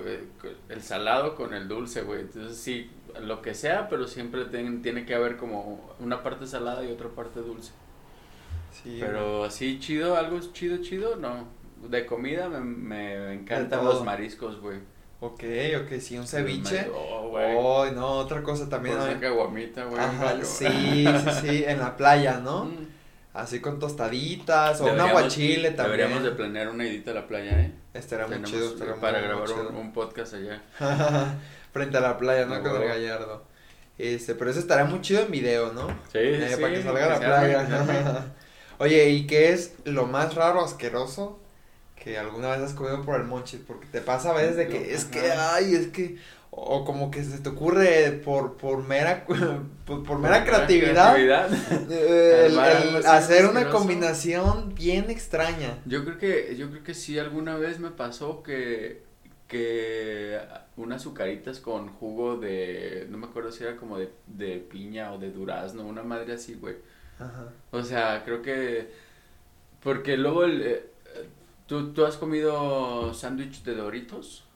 [0.70, 2.22] el salado con el dulce, güey.
[2.22, 2.90] Entonces sí,
[3.22, 7.42] lo que sea, pero siempre tiene que haber como una parte salada y otra parte
[7.42, 7.72] dulce.
[8.72, 11.48] Sí, pero así chido, algo chido, chido, no.
[11.90, 14.80] De comida me, me encantan los mariscos, güey.
[15.20, 15.44] Ok,
[15.84, 16.88] ok, sí, un ceviche.
[16.94, 18.98] Oh, no, otra cosa también.
[18.98, 20.02] Una caguamita, güey.
[20.44, 20.68] sí,
[21.06, 22.66] sí, sí, en la playa, ¿no?
[22.66, 22.97] Mm.
[23.38, 25.98] Así con tostaditas o un aguachile también.
[26.00, 27.72] Deberíamos de planear una idita a la playa, ¿eh?
[27.94, 28.76] Estaría muy chido.
[29.00, 30.64] para grabar un, podcast allá.
[31.72, 32.64] frente a la playa, ¿no?
[32.64, 33.46] Con el gallardo.
[34.00, 35.88] Este, pero eso estaría muy chido en video, ¿no?
[36.12, 38.26] Sí, eh, Para que salga a la playa.
[38.80, 41.40] Oye, ¿y qué es lo más raro, asqueroso
[41.96, 43.62] que alguna vez has comido por el monchis?
[43.68, 46.18] Porque te pasa a veces de que es que, ay, es que,
[46.52, 49.26] o como que se te ocurre por, por mera,
[49.86, 51.18] por, mera creatividad,
[51.92, 55.78] eh, el, hacer una combinación bien extraña.
[55.86, 59.04] Yo creo que, yo creo que sí, alguna vez me pasó que,
[59.48, 60.40] que
[60.78, 65.20] unas azucaritas con jugo de, no me acuerdo si era como de, de piña o
[65.20, 66.76] de durazno, una madre así, güey.
[67.20, 67.50] Ajá.
[67.72, 68.90] O sea, creo que,
[69.84, 70.90] porque luego el, eh,
[71.68, 74.47] ¿tú, ¿tú has comido sándwich de Doritos?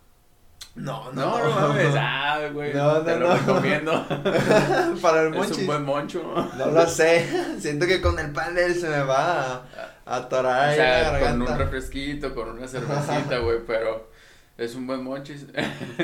[0.76, 4.06] No, no, no, no mames, ah, güey, no, te lo recomiendo.
[5.02, 5.52] Para el moncho.
[5.52, 6.50] Es un buen moncho.
[6.58, 7.28] No lo sé,
[7.60, 9.66] siento que con el pan de él se me va
[10.06, 14.12] a, atorar o sea, con un refresquito, con una cervecita, güey, pero
[14.58, 15.46] es un buen monchis.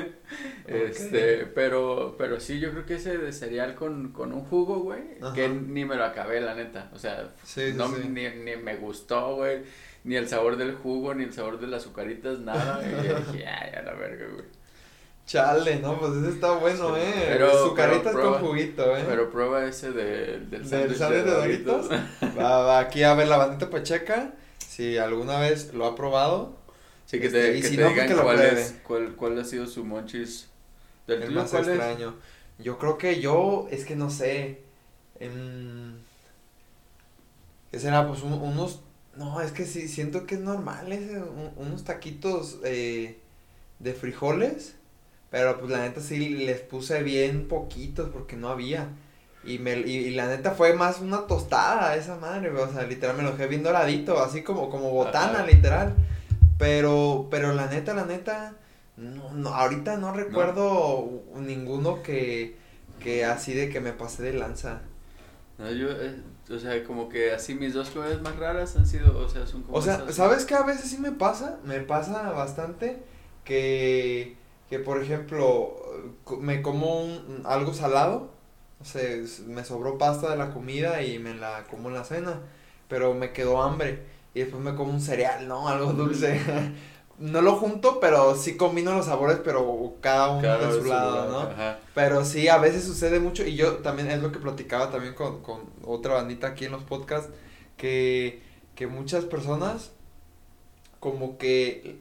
[0.68, 5.02] este, pero, pero sí, yo creo que ese de cereal con, con un jugo, güey,
[5.34, 6.90] que ni me lo acabé, la neta.
[6.94, 7.30] O sea,
[7.76, 9.62] no, Ni, ni me gustó, güey.
[10.08, 12.82] Ni el sabor del jugo, ni el sabor de las azucaritas, nada.
[12.82, 14.46] y dije, ay, a la verga, güey.
[15.26, 17.26] Chale, no, pues ese está bueno, eh.
[17.28, 19.04] Pero, Azucaritas con juguito, eh.
[19.06, 21.90] Pero prueba ese de, del sándwich de, de Doritos.
[22.40, 24.34] va, va, aquí a ver la bandita Pacheca.
[24.58, 26.56] Si alguna vez lo ha probado,
[27.08, 30.50] Sí, que te, este, que te digan cuál, es, cuál, cuál ha sido su monchis
[31.08, 32.16] del El más extraño.
[32.60, 34.62] Yo creo que yo, es que no sé.
[35.20, 36.00] En...
[37.72, 38.06] ¿Qué será?
[38.08, 38.82] Pues unos.
[39.18, 40.92] No, es que sí, siento que es normal.
[40.92, 41.20] ese,
[41.58, 43.20] unos taquitos eh,
[43.80, 44.76] de frijoles.
[45.30, 48.90] Pero pues la neta sí les puse bien poquitos porque no había.
[49.44, 53.24] Y, me, y, la neta fue más una tostada esa madre, o sea, literal me
[53.24, 55.96] lo dejé bien doradito, así como, como botana, literal.
[56.58, 58.56] Pero, pero la neta, la neta,
[58.98, 62.58] no, no ahorita no recuerdo ninguno que,
[63.00, 64.82] que así de que me pasé de lanza.
[65.58, 66.16] No, yo, eh,
[66.50, 69.64] o sea, como que así mis dos comidas más raras han sido, o sea, son
[69.64, 69.78] como...
[69.78, 71.60] O sea, ¿sabes qué a veces sí me pasa?
[71.64, 73.04] Me pasa bastante
[73.44, 74.38] que
[74.70, 75.76] que por ejemplo,
[76.40, 78.32] me como un, algo salado,
[78.82, 79.02] o sea,
[79.48, 82.42] me sobró pasta de la comida y me la como en la cena,
[82.90, 85.68] pero me quedó hambre y después me como un cereal, ¿no?
[85.68, 86.40] Algo dulce.
[87.20, 91.76] no lo junto, pero sí combino los sabores, pero cada uno de su lado, ¿no?
[91.96, 95.42] Pero sí, a veces sucede mucho y yo también es lo que platicaba también con,
[95.42, 97.30] con otra bandita aquí en los podcasts,
[97.76, 98.42] que,
[98.76, 99.92] que muchas personas
[101.00, 102.00] como que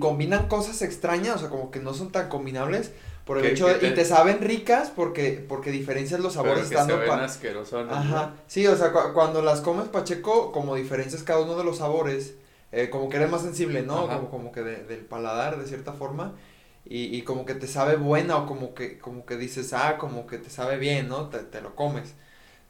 [0.00, 2.92] combinan cosas extrañas, o sea, como que no son tan combinables
[3.24, 7.06] por el hecho de, y te saben ricas porque porque diferencias los sabores estando se
[7.90, 8.34] Ajá.
[8.46, 12.34] Sí, o sea, cuando las comes pacheco como diferencias cada uno de los sabores
[12.74, 14.08] eh, como que eres más sensible, ¿no?
[14.08, 16.34] Como, como que del paladar, de cierta forma.
[16.84, 20.26] Y, y como que te sabe buena o como que, como que dices, ah, como
[20.26, 21.28] que te sabe bien, ¿no?
[21.30, 22.14] Te, te lo comes.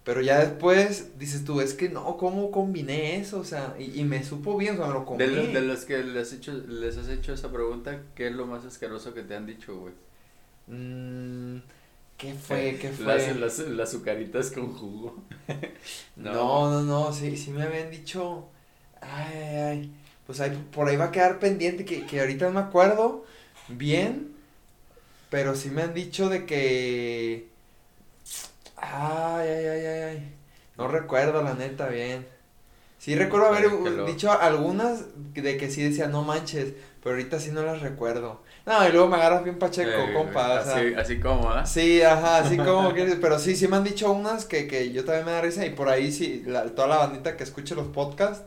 [0.04, 3.40] Pero ya después dices tú, es que no, ¿cómo combiné eso?
[3.40, 5.24] O sea, y, y me supo bien, o sea, me lo comí.
[5.24, 8.64] De, de los que les, hecho, les has hecho esa pregunta, ¿qué es lo más
[8.64, 9.94] asqueroso que te han dicho, güey?
[10.66, 11.58] Mmm...
[12.16, 12.78] ¿Qué fue?
[12.80, 13.06] ¿Qué fue?
[13.06, 15.24] Las, las, las azucaritas con jugo.
[16.16, 16.32] no.
[16.32, 18.48] no, no, no, sí, sí me habían dicho
[19.12, 19.92] Ay, ay,
[20.26, 23.24] Pues ahí, por ahí va a quedar pendiente que, que ahorita no me acuerdo
[23.68, 24.34] bien.
[25.30, 27.48] Pero sí me han dicho de que.
[28.76, 30.34] Ay, ay, ay, ay, ay.
[30.76, 32.26] No recuerdo la neta bien.
[32.98, 37.62] Sí recuerdo haber dicho algunas de que sí decía no manches, pero ahorita sí no
[37.62, 38.40] las recuerdo.
[38.64, 40.60] No, y luego me agarras bien pacheco, compa.
[40.60, 41.66] así, así como, ¿ah?
[41.66, 43.16] Sí, ajá, así como quieres.
[43.20, 45.70] Pero sí, sí me han dicho unas que, que yo también me da risa y
[45.70, 48.44] por ahí sí, toda la bandita que escuche los podcasts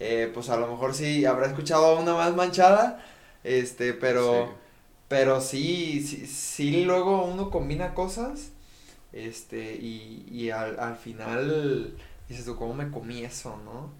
[0.00, 3.04] eh, pues a lo mejor sí habrá escuchado una más manchada,
[3.44, 4.52] este, pero, sí.
[5.08, 8.50] pero sí, sí, sí, luego uno combina cosas,
[9.12, 11.96] este, y, y al, al final
[12.28, 13.92] dices tú, ¿cómo me comí eso, no?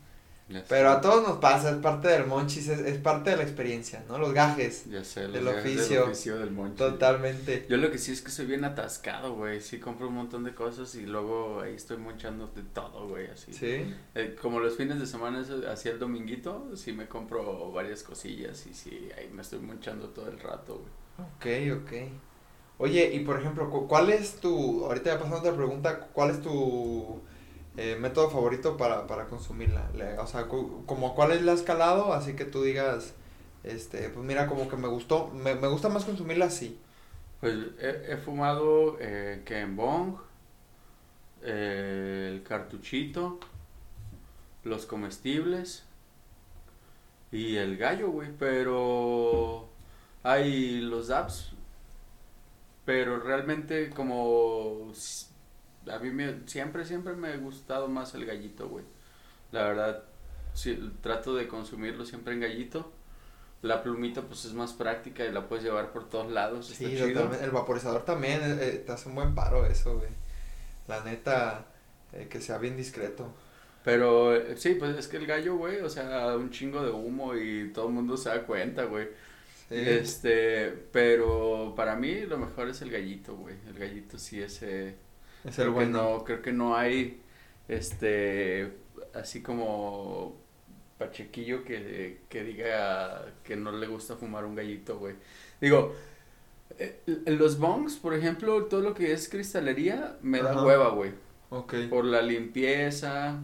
[0.69, 4.05] Pero a todos nos pasa, es parte del monchis, es, es parte de la experiencia,
[4.09, 4.19] ¿no?
[4.19, 4.87] Los gajes.
[4.91, 6.01] Ya sé, los del gajes oficio.
[6.01, 6.77] del oficio del monchis.
[6.77, 7.67] Totalmente.
[7.69, 9.61] Yo lo que sí es que soy bien atascado, güey.
[9.61, 13.53] Sí compro un montón de cosas y luego ahí estoy monchando de todo, güey, así.
[13.53, 13.95] Sí.
[14.15, 18.75] Eh, como los fines de semana, así el dominguito, sí me compro varias cosillas y
[18.75, 21.71] sí, ahí me estoy monchando todo el rato, güey.
[21.75, 21.93] Ok, ok.
[22.79, 27.21] Oye, y por ejemplo, ¿cuál es tu, ahorita ya pasando otra pregunta, ¿cuál es tu
[27.77, 29.91] eh, método favorito para, para consumirla.
[30.19, 33.15] o sea, como cuál es la escalado, así que tú digas,
[33.65, 36.79] este, pues mira, como que me gustó, me, me gusta más consumirla así.
[37.41, 40.17] Pues he, fumado eh, Ken Bong,
[41.43, 43.41] eh, el cartuchito,
[44.65, 45.85] los comestibles
[47.33, 49.69] y el gallo, güey, pero
[50.23, 51.53] hay los apps,
[52.85, 54.93] pero realmente como
[55.89, 58.85] a mí me, siempre, siempre me ha gustado más el gallito, güey.
[59.53, 60.03] La verdad,
[60.55, 62.93] sí, trato de consumirlo siempre en gallito.
[63.63, 66.67] La plumita pues es más práctica y la puedes llevar por todos lados.
[66.69, 70.09] Sí, el vaporizador también eh, eh, te hace un buen paro eso, güey.
[70.89, 71.67] La neta,
[72.13, 73.33] eh, que sea bien discreto.
[73.85, 77.71] Pero sí, pues es que el gallo, güey, o sea, un chingo de humo y
[77.73, 79.09] todo el mundo se da cuenta, güey.
[79.71, 83.57] Este, pero para mí lo mejor es el gallito, güey.
[83.69, 84.97] El gallito sí ese
[85.45, 86.03] es el bueno.
[86.03, 87.21] no, creo que no hay,
[87.69, 88.73] este,
[89.15, 90.37] así como
[90.99, 95.15] Pachequillo que, que diga que no le gusta fumar un gallito, güey.
[95.61, 95.95] Digo,
[96.79, 101.13] eh, los bongs, por ejemplo, todo lo que es cristalería, me da hueva, güey.
[101.51, 101.75] Ok.
[101.89, 103.41] Por la limpieza,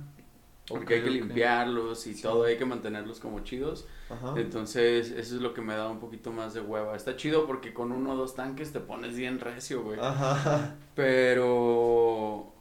[0.68, 3.86] porque hay que limpiarlos y todo, hay que mantenerlos como chidos.
[4.08, 4.34] Ajá.
[4.36, 6.94] Entonces, eso es lo que me da un poquito más de hueva.
[6.94, 9.98] Está chido porque con uno o dos tanques te pones bien recio, güey.
[10.00, 10.76] Ajá.
[10.94, 12.52] Pero,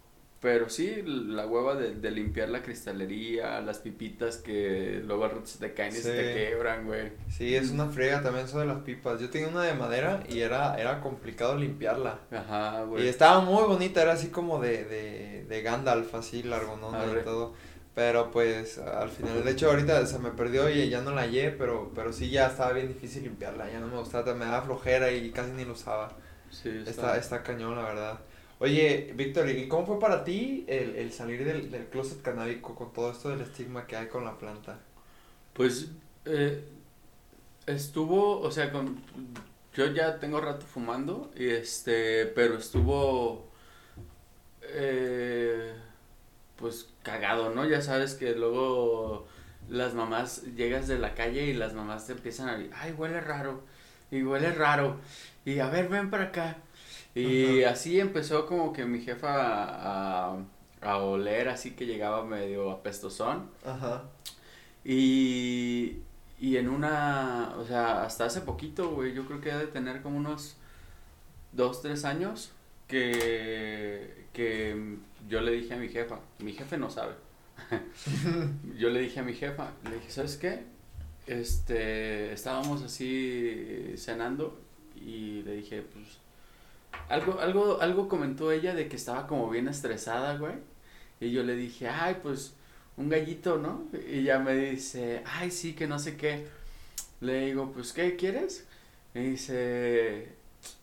[0.41, 5.73] pero sí, la hueva de, de, limpiar la cristalería, las pipitas que luego se te
[5.73, 7.12] caen y se te quebran, güey.
[7.29, 9.21] Sí, es una friega también eso de las pipas.
[9.21, 12.19] Yo tenía una de madera y era, era complicado limpiarla.
[12.31, 13.05] Ajá, güey.
[13.05, 16.91] Y estaba muy bonita, era así como de, de, de Gandalf, así largo, ¿no?
[16.91, 17.53] Y todo.
[17.95, 21.51] Pero pues al final, de hecho ahorita se me perdió y ya no la hallé,
[21.51, 25.12] pero, pero sí ya estaba bien difícil limpiarla, ya no me gustaba, me daba flojera
[25.13, 26.12] y casi ni lo usaba.
[26.51, 28.19] Sí, está, está, está cañón, la verdad.
[28.60, 32.91] Oye, Víctor, ¿y cómo fue para ti el, el salir del, del closet canábico con
[32.91, 34.77] todo esto del estigma que hay con la planta?
[35.53, 35.88] Pues
[36.25, 36.65] eh,
[37.65, 39.01] estuvo, o sea, con,
[39.73, 43.47] yo ya tengo rato fumando, y este, pero estuvo...
[44.63, 45.73] Eh,
[46.58, 47.65] pues cagado, ¿no?
[47.65, 49.28] Ya sabes que luego
[49.70, 53.22] las mamás llegas de la calle y las mamás te empiezan a decir, ay, huele
[53.22, 53.62] raro,
[54.12, 54.98] y huele raro,
[55.44, 56.58] y a ver, ven para acá.
[57.13, 60.38] Y así empezó como que mi jefa a,
[60.82, 63.49] a, oler, así que llegaba medio apestosón.
[63.66, 64.03] Ajá.
[64.84, 65.99] Y,
[66.39, 70.01] y en una, o sea, hasta hace poquito, güey, yo creo que ha de tener
[70.01, 70.58] como unos
[71.53, 72.51] dos, tres años
[72.88, 77.13] que, que yo le dije a mi jefa, mi jefe no sabe,
[78.77, 80.63] yo le dije a mi jefa, le dije, ¿sabes qué?
[81.27, 84.59] Este, estábamos así cenando
[84.95, 86.19] y le dije, pues,
[87.09, 90.55] algo, algo, algo comentó ella de que estaba como bien estresada, güey.
[91.19, 92.53] Y yo le dije, ay, pues,
[92.97, 93.86] un gallito, ¿no?
[94.07, 96.47] Y ella me dice, ay, sí, que no sé qué.
[97.21, 98.67] Le digo, pues, ¿qué quieres?
[99.13, 100.29] Me dice,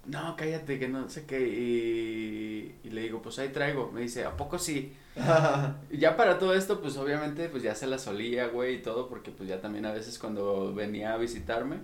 [0.06, 1.40] no, cállate, que no sé qué.
[1.40, 3.90] Y, y le digo, pues ahí traigo.
[3.92, 4.94] Me dice, ¿a poco sí?
[5.90, 9.30] ya para todo esto, pues obviamente, pues ya se la solía, güey, y todo, porque
[9.30, 11.80] pues ya también a veces cuando venía a visitarme,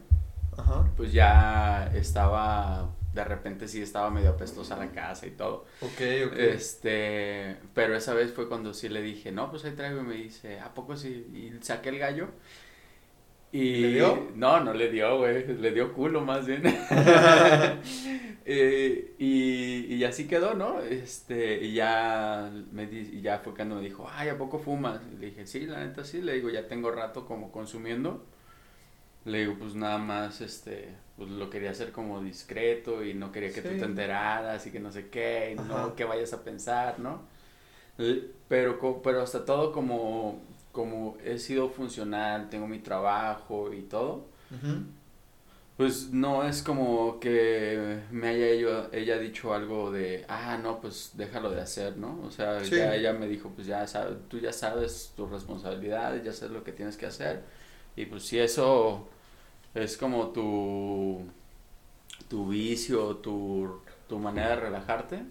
[0.97, 5.67] pues ya estaba, de repente sí estaba medio apestosa la casa y todo.
[5.81, 6.33] Ok, ok.
[6.37, 10.15] Este, pero esa vez fue cuando sí le dije, no, pues ahí traigo y me
[10.15, 11.09] dice, ¿a poco sí?
[11.33, 12.29] Y saqué el gallo.
[13.53, 14.31] Y ¿Le dio?
[14.35, 16.63] No, no le dio, güey, le dio culo más bien.
[18.51, 20.81] Eh, y, y así quedó, ¿no?
[20.81, 25.01] Este, y ya me di, y ya fue cuando me dijo, ay, ¿a poco fumas?
[25.13, 28.25] Y le dije, sí, la neta sí, le digo, ya tengo rato como consumiendo.
[29.25, 33.53] Le digo, pues nada más, este, pues lo quería hacer como discreto y no quería
[33.53, 36.99] que tú te enteraras y que no sé qué, y no que vayas a pensar,
[36.99, 37.23] ¿no?
[37.99, 40.41] L- Pero, pero hasta todo como,
[40.73, 44.27] como he sido funcional, tengo mi trabajo y todo,
[45.77, 51.13] pues no es como que me haya ello- ella dicho algo de, ah, no, pues
[51.15, 52.21] déjalo de hacer, ¿no?
[52.27, 52.75] O sea, Sí.
[52.77, 56.65] ya ella me dijo, pues ya sabes, tú ya sabes tus responsabilidades, ya sabes lo
[56.65, 57.43] que tienes que hacer.
[57.95, 59.07] Y pues si eso
[59.75, 61.23] es como tu,
[62.29, 65.23] tu vicio, tu, tu manera de relajarte,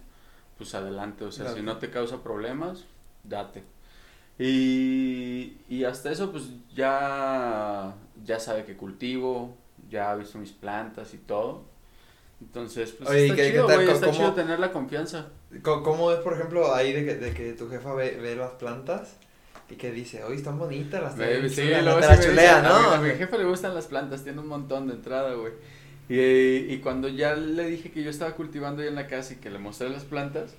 [0.58, 1.26] pues adelante.
[1.26, 2.86] O sea, si no te causa problemas,
[3.26, 3.64] date.
[4.40, 9.58] Y, y hasta eso, pues ya, ya sabe que cultivo,
[9.90, 11.66] ya ha visto mis plantas y todo.
[12.40, 13.76] Entonces, pues Oye, ¿y está qué chido, tal?
[13.78, 15.28] güey, ¿Cómo- está chido tener la confianza.
[15.64, 18.52] Co- ¿Cómo es, por ejemplo, ahí de que, de que tu jefa ve, ve las
[18.52, 19.16] plantas
[19.70, 22.78] y que dice, oye, están bonitas las te- sí, sí las me chulea, dice, a
[22.78, 22.92] mi- ¿no?
[22.92, 25.54] A mi, jefe le gustan las plantas, tiene un montón de entrada, güey.
[26.10, 29.38] Y, y cuando ya le dije que yo estaba cultivando ahí en la casa y
[29.38, 30.56] que le mostré las plantas,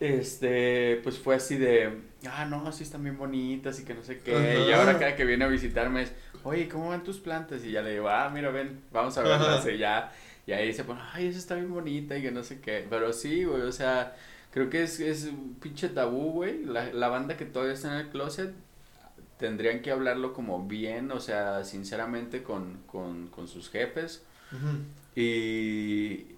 [0.00, 4.20] este, pues fue así de, ah, no, sí están bien bonitas y que no sé
[4.20, 4.64] qué.
[4.68, 6.12] Y ahora cada que viene a visitarme es,
[6.42, 7.64] oye, ¿cómo van tus plantas?
[7.64, 9.66] Y ya le digo, ah, mira, ven, vamos a verlas.
[9.66, 10.12] Y ya,
[10.46, 12.86] y ahí se pone, ay, esa está bien bonita y que no sé qué.
[12.88, 14.14] Pero sí, güey, o sea,
[14.50, 16.64] creo que es, es un pinche tabú, güey.
[16.64, 18.52] La, la banda que todavía está en el closet
[19.38, 24.22] tendrían que hablarlo como bien, o sea, sinceramente con, con, con sus jefes
[24.52, 24.78] Ujú.
[25.16, 26.33] y,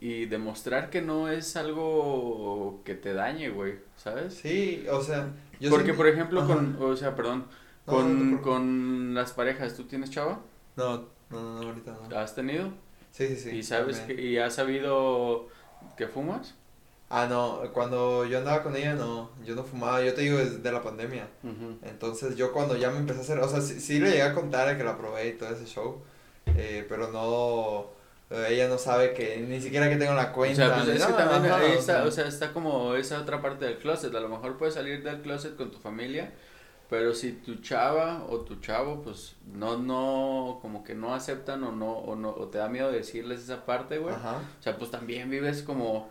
[0.00, 4.42] y, y demostrar que no es algo que te dañe, güey, ¿sabes?
[4.42, 5.28] Sí, o sea,
[5.60, 6.54] yo Porque, por ejemplo, Ajá.
[6.54, 7.46] con, o sea, perdón,
[7.86, 10.40] No, no te con, con las parejas, ¿tú tienes chava?
[10.76, 12.16] No, no, no, ahorita no.
[12.16, 12.72] ¿Has tenido?
[13.12, 13.50] Sí, sí, sí.
[13.58, 14.16] ¿Y sabes también.
[14.18, 15.48] que, y has sabido
[15.96, 16.54] que fumas?
[17.10, 20.72] Ah, no, cuando yo andaba con ella, no, yo no fumaba, yo te digo desde
[20.72, 21.28] la pandemia.
[21.82, 24.34] Entonces yo cuando ya me empecé a hacer, o sea, sí, sí le llegué a
[24.34, 26.02] contar que la probé y todo ese show,
[26.54, 27.90] eh, pero no,
[28.48, 30.66] ella no sabe que ni siquiera que tengo la O cuenta.
[30.66, 32.04] sea, pues es que también ahí o está, sea.
[32.04, 34.14] o sea, está como esa otra parte del closet.
[34.14, 36.32] A lo mejor puedes salir del closet con tu familia,
[36.88, 41.72] pero si tu chava o tu chavo, pues no, no, como que no aceptan o
[41.72, 44.14] no, o no, o te da miedo decirles esa parte, güey.
[44.14, 44.36] Ajá.
[44.58, 46.10] O sea, pues también vives como,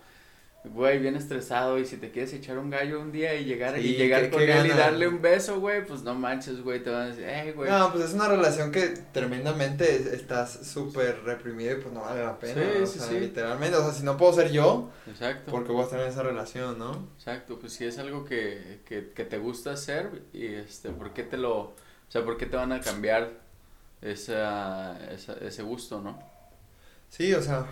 [0.63, 3.95] güey, bien estresado y si te quieres echar un gallo un día y llegar y
[3.95, 7.05] llegar con él y darle un beso, güey, pues no manches, güey, te van a
[7.07, 7.69] decir, eh, güey.
[7.69, 12.37] No, pues es una relación que tremendamente estás súper reprimido y pues no vale la
[12.37, 13.19] pena, Sí, o sí, sea, sí.
[13.19, 15.51] literalmente, o sea, si no puedo ser yo, Exacto.
[15.51, 17.07] porque voy a estar en esa relación, ¿no?
[17.17, 21.23] Exacto, pues si es algo que, que, que te gusta hacer y este, ¿por qué
[21.23, 21.75] te lo, o
[22.07, 23.31] sea, por qué te van a cambiar
[24.01, 26.19] esa, esa, ese gusto, no?
[27.09, 27.65] Sí, o sea,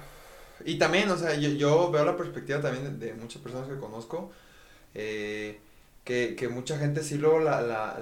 [0.66, 3.78] y también, o sea, yo, yo veo la perspectiva también de, de muchas personas que
[3.78, 4.32] conozco,
[4.96, 5.60] eh,
[6.04, 8.00] que, que mucha gente sí luego la, la,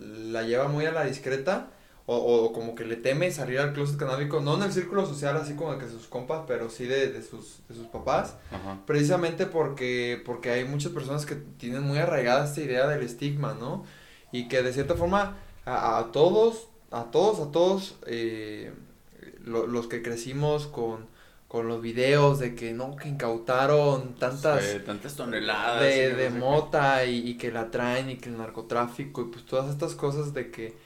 [0.00, 1.68] la lleva muy a la discreta,
[2.06, 5.36] o, o como que le teme salir al closet canábico, no en el círculo social
[5.36, 8.78] así como que sus compas, pero sí de, de sus, de sus papás, Ajá.
[8.86, 13.84] precisamente porque, porque hay muchas personas que tienen muy arraigada esta idea del estigma, ¿no?
[14.32, 18.72] Y que de cierta forma a, a todos, a todos, a todos, eh,
[19.44, 21.06] lo- los que crecimos con,
[21.52, 25.80] con los videos de que no, que incautaron tantas Sí, tantas toneladas.
[25.82, 26.38] de, y no de sé qué.
[26.40, 30.32] mota y, y que la traen y que el narcotráfico y pues todas estas cosas
[30.34, 30.76] de que,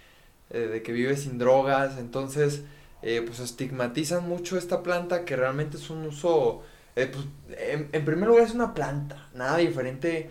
[0.51, 2.63] eh, de que vive sin drogas, entonces
[3.03, 6.63] eh, pues estigmatizan mucho esta planta que realmente es un uso,
[6.97, 7.27] eh, pues
[7.61, 10.31] en, en primer lugar es una planta, nada diferente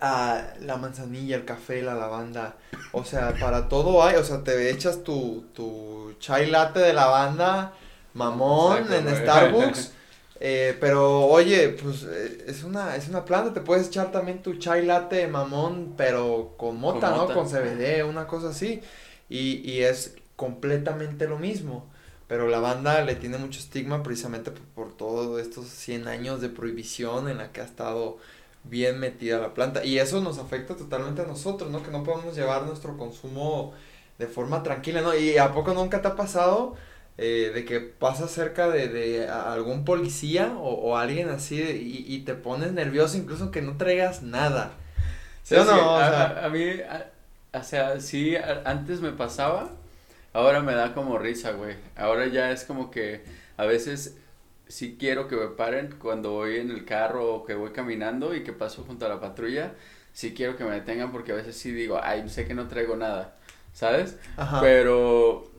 [0.00, 2.56] a la manzanilla, el café, la lavanda.
[2.92, 4.16] O sea, para todo hay.
[4.16, 7.72] O sea, te echas tu, tu chai latte de lavanda,
[8.14, 9.16] mamón, Exacto, en.
[9.16, 9.92] Starbucks.
[10.40, 14.54] Eh, pero oye, pues eh, es una, es una planta, te puedes echar también tu
[14.58, 17.16] chai latte mamón, pero con mota, Con ¿no?
[17.22, 17.34] mota.
[17.34, 18.80] Con CBD, una cosa así.
[19.28, 21.86] Y, y es completamente lo mismo.
[22.26, 26.48] Pero la banda le tiene mucho estigma precisamente por, por todos estos 100 años de
[26.48, 28.18] prohibición en la que ha estado
[28.64, 29.84] bien metida la planta.
[29.84, 31.82] Y eso nos afecta totalmente a nosotros, ¿no?
[31.82, 33.72] Que no podemos llevar nuestro consumo
[34.18, 35.14] de forma tranquila, ¿no?
[35.14, 36.74] Y a poco nunca te ha pasado
[37.18, 42.04] eh, de que pasas cerca de, de algún policía o, o alguien así de- y,
[42.08, 44.72] y te pones nervioso incluso que no traigas nada.
[45.42, 45.80] ¿Sí o ¿Sabes qué?
[45.80, 45.96] no?
[45.96, 47.10] O a, sea, a- a mí, a-
[47.58, 49.70] o sea, sí, a- antes me pasaba,
[50.32, 51.76] ahora me da como risa, güey.
[51.96, 53.24] Ahora ya es como que
[53.56, 54.16] a veces
[54.68, 58.42] sí quiero que me paren cuando voy en el carro o que voy caminando y
[58.44, 59.72] que paso junto a la patrulla.
[60.12, 62.96] Sí quiero que me detengan porque a veces sí digo, ay, sé que no traigo
[62.96, 63.36] nada,
[63.72, 64.16] ¿sabes?
[64.36, 64.60] ajá.
[64.60, 65.53] Pero, pe-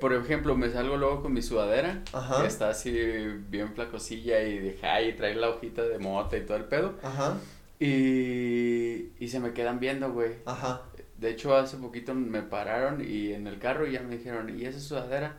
[0.00, 2.42] por ejemplo, me salgo luego con mi sudadera, Ajá.
[2.42, 2.90] que está así
[3.48, 6.94] bien flacosilla y de high y trae la hojita de mota y todo el pedo.
[7.02, 7.36] Ajá.
[7.78, 10.32] Y, y se me quedan viendo, güey.
[10.44, 10.82] Ajá.
[11.16, 14.80] De hecho, hace poquito me pararon y en el carro ya me dijeron, ¿y esa
[14.80, 15.36] sudadera?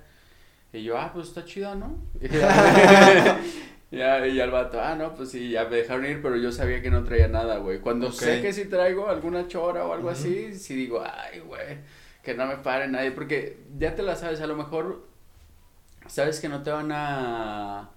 [0.74, 1.98] Y yo, ah, pues está chida, ¿no?
[2.22, 3.40] Y ya,
[3.92, 6.82] ya, y al vato, ah, no, pues sí, ya me dejaron ir, pero yo sabía
[6.82, 7.80] que no traía nada, güey.
[7.80, 11.78] Cuando sé que si traigo alguna chora o algo así, sí digo, ay, güey,
[12.24, 15.08] que no me pare nadie, porque ya te la sabes, a lo mejor
[16.08, 17.92] sabes que no te van a...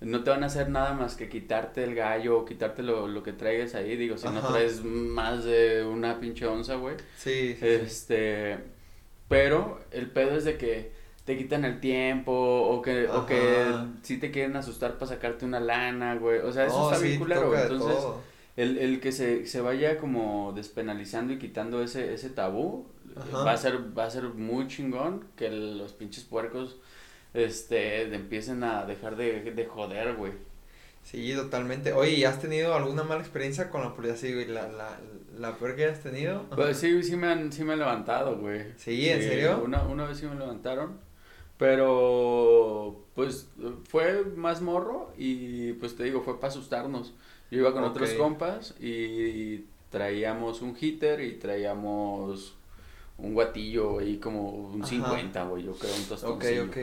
[0.00, 3.22] No te van a hacer nada más que quitarte el gallo o quitarte lo, lo
[3.22, 3.96] que traigas ahí.
[3.96, 4.48] Digo, si no Ajá.
[4.48, 6.96] traes más de una pinche onza, güey.
[7.16, 7.86] Sí, sí, sí.
[7.86, 8.58] Este,
[9.28, 10.92] pero el pedo es de que
[11.24, 13.36] te quitan el tiempo o que, o que
[13.68, 13.88] Ajá.
[14.02, 16.40] sí te quieren asustar para sacarte una lana, güey.
[16.40, 17.42] O sea, eso No, está bien sí, culero.
[17.42, 17.96] toca de Entonces,
[18.56, 22.86] el, el que se, se vaya como despenalizando y quitando ese, ese tabú,
[23.20, 23.44] Ajá.
[23.44, 26.78] va a ser, va a ser muy chingón que el- los pinches puercos,
[27.34, 30.32] este, empiecen a dejar de, de joder, güey.
[31.02, 31.92] Sí, totalmente.
[31.94, 34.16] Oye, ¿y has tenido alguna mala experiencia con la policía?
[34.16, 34.98] Sí, güey, la, la,
[35.38, 36.44] la peor que hayas tenido.
[36.54, 38.72] Pues sí, sí me han, sí me han levantado, güey.
[38.76, 39.62] Sí, ¿en serio?
[39.64, 40.98] Una, una vez sí me levantaron,
[41.56, 43.48] pero pues
[43.88, 47.14] fue más morro y pues te digo, fue para asustarnos.
[47.50, 52.56] Yo iba con otros compas y traíamos un hitter y traíamos
[53.22, 54.90] un guatillo ahí como un Ajá.
[54.90, 56.64] 50, güey, yo creo, un Ok, tostoncillo.
[56.64, 56.76] ok.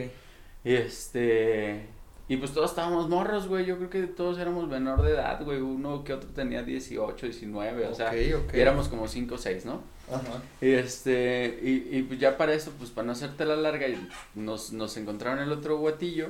[0.64, 1.86] Y este...
[2.30, 5.60] Y pues todos estábamos morros, güey, yo creo que todos éramos menor de edad, güey,
[5.62, 8.16] uno que otro tenía 18, 19, o sea, Ok,
[8.48, 8.54] ok.
[8.54, 9.80] y éramos como 5 o 6, ¿no?
[10.12, 10.42] Ajá.
[10.60, 13.86] Y este, y, y pues ya para eso, pues para no hacerte la larga,
[14.34, 16.28] nos, nos encontraron el otro guatillo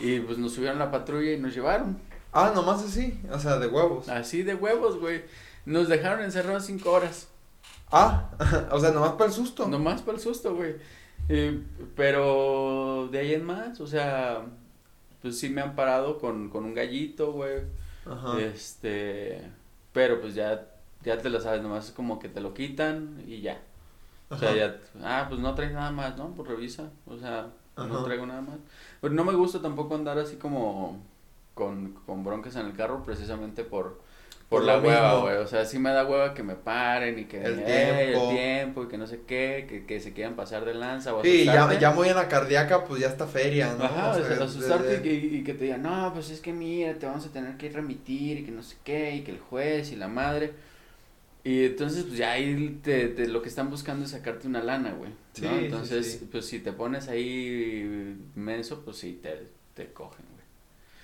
[0.00, 1.98] y pues nos subieron a la patrulla y nos llevaron.
[2.32, 4.08] Ah, nomás así, o sea, de huevos.
[4.08, 5.24] Así de huevos, güey.
[5.66, 7.28] Nos dejaron encerrados cinco horas.
[7.90, 8.30] Ah,
[8.70, 9.66] o sea, nomás para el susto.
[9.66, 10.76] Nomás para el susto, güey.
[11.28, 11.62] Eh,
[11.94, 14.42] pero de ahí en más, o sea,
[15.20, 17.62] pues sí me han parado con, con un gallito, güey.
[18.06, 18.40] Ajá.
[18.40, 19.42] Este,
[19.92, 20.66] pero pues ya,
[21.04, 23.60] ya te lo sabes, nomás es como que te lo quitan y ya.
[24.30, 26.28] O sea, ya, ah, pues no traes nada más, ¿no?
[26.34, 28.58] Pues revisa, o sea, no traigo nada más.
[29.00, 31.00] Pero no me gusta tampoco andar así como
[31.54, 34.00] con, con broncas en el carro precisamente por,
[34.48, 35.36] por, Por la hueva, güey.
[35.36, 38.30] O sea, sí me da hueva que me paren y que El "Eh, tiempo".
[38.30, 41.22] el tiempo y que no sé qué, que, que se quieran pasar de lanza o
[41.22, 41.80] Sí, ya, asustarte.
[41.80, 43.84] ya muy en la cardíaca, pues ya está feria, ¿no?
[43.84, 46.30] Ajá, O sea, o sea, asustarte desde- y, que, y que te digan, no, pues
[46.30, 49.20] es que mira, te vamos a tener que remitir y que no sé qué, y
[49.22, 50.52] que el juez y la madre.
[51.44, 54.92] Y entonces, pues ya ahí te, te- lo que están buscando es sacarte una lana,
[54.92, 55.10] güey.
[55.34, 55.50] Sí, ¿no?
[55.58, 56.28] sí, Entonces, sí.
[56.30, 60.44] pues si te pones ahí menso, pues sí, te, te cogen, güey.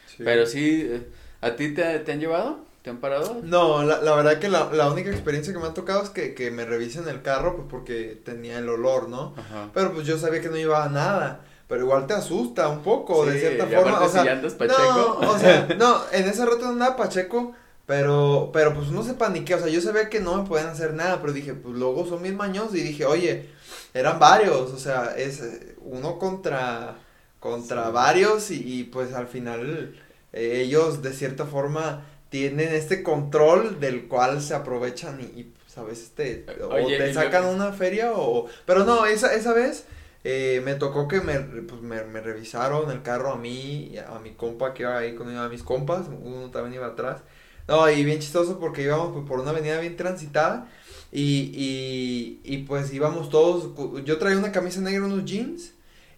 [0.07, 0.23] Sí.
[0.25, 1.03] Pero sí, eh,
[1.41, 2.65] ¿a ti te, te han llevado?
[2.85, 3.41] ¿Te han parado?
[3.43, 6.35] No, la, la verdad que la, la única experiencia que me ha tocado es que,
[6.35, 9.33] que me revisen el carro, pues porque tenía el olor, ¿no?
[9.39, 9.71] Ajá.
[9.73, 11.41] Pero pues yo sabía que no llevaba nada.
[11.67, 14.01] Pero igual te asusta un poco, de cierta y forma.
[14.03, 15.19] O sea, si andas pacheco.
[15.23, 17.55] no, o sea, no, en ese rato no andaba pacheco,
[17.87, 19.55] pero, pero pues no se paniqué.
[19.55, 22.21] O sea, yo sabía que no me podían hacer nada, pero dije, pues luego son
[22.21, 23.49] mis maños y dije, oye,
[23.95, 25.43] eran varios, o sea, es
[25.81, 26.97] uno contra,
[27.41, 27.93] contra Sí.
[27.93, 29.99] varios y, y, pues al final
[30.35, 32.03] eh, ellos de cierta forma
[32.35, 36.99] tienen este control del cual se aprovechan y, y, pues a veces te, o Oye,
[36.99, 39.85] te sacan una feria o, pero no, esa, esa vez
[40.25, 44.19] eh, me tocó que me, pues, me, me revisaron el carro a mí, y a
[44.21, 47.21] mi compa que iba ahí conmigo, a mis compas, uno también iba atrás.
[47.69, 50.69] No, y bien chistoso porque íbamos pues, por una avenida bien transitada
[51.13, 53.71] y, y, y pues íbamos todos,
[54.05, 55.74] yo traía una camisa negra, unos jeans,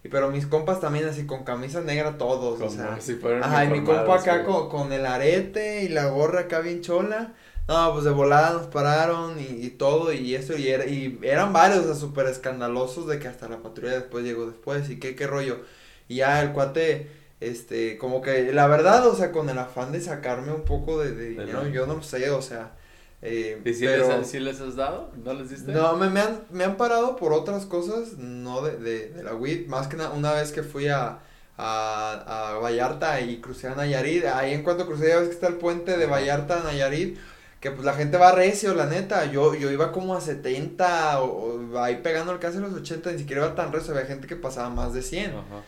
[0.07, 2.99] pero mis compas también así con camisa negra todos, o sea.
[2.99, 6.81] si Ajá, y mi compa acá con, con el arete y la gorra acá bien
[6.81, 7.33] chola.
[7.67, 11.51] No, pues de volada nos pararon y, y todo y eso y, era, y eran
[11.51, 15.15] varios, o sea, súper escandalosos de que hasta la patrulla después llegó después y qué,
[15.15, 15.59] qué rollo.
[16.07, 17.09] Y ya el cuate,
[17.41, 21.13] este, como que la verdad, o sea, con el afán de sacarme un poco de,
[21.13, 21.69] de dinero, no.
[21.69, 22.76] yo no sé, o sea.
[23.21, 25.09] Eh, ¿Y si, pero- les, si les has dado?
[25.23, 25.71] ¿No les diste?
[25.71, 29.33] no, me, me, han, me han parado por otras cosas, no de, de, de la
[29.33, 31.19] WIT, más que nada, una vez que fui a,
[31.57, 35.47] a, a Vallarta y crucé a Nayarit, ahí en cuanto crucé ya ves que está
[35.47, 37.17] el puente de Vallarta a Nayarit,
[37.59, 41.59] que pues la gente va recio, la neta, yo, yo iba como a 70, o,
[41.73, 44.35] o ahí pegando el casi los 80, ni siquiera iba tan recio, había gente que
[44.35, 45.31] pasaba más de 100.
[45.31, 45.63] Ajá.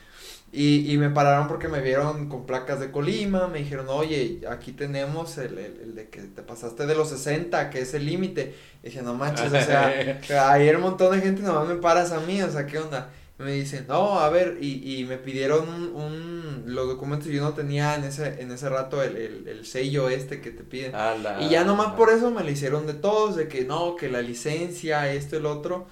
[0.51, 4.71] Y, y me pararon porque me vieron con placas de Colima, me dijeron, oye, aquí
[4.71, 8.55] tenemos el, el, el de que te pasaste de los 60, que es el límite.
[8.81, 9.93] Y dije, no manches, o sea,
[10.51, 13.11] ayer un montón de gente nomás me paras a mí, o sea, ¿qué onda?
[13.39, 17.41] Y me dicen, no, a ver, y, y me pidieron un, un, los documentos, yo
[17.43, 20.95] no tenía en ese, en ese rato el, el, el sello este que te piden.
[21.37, 24.21] Y ya nomás por eso me lo hicieron de todos, de que no, que la
[24.21, 25.87] licencia, esto y lo otro.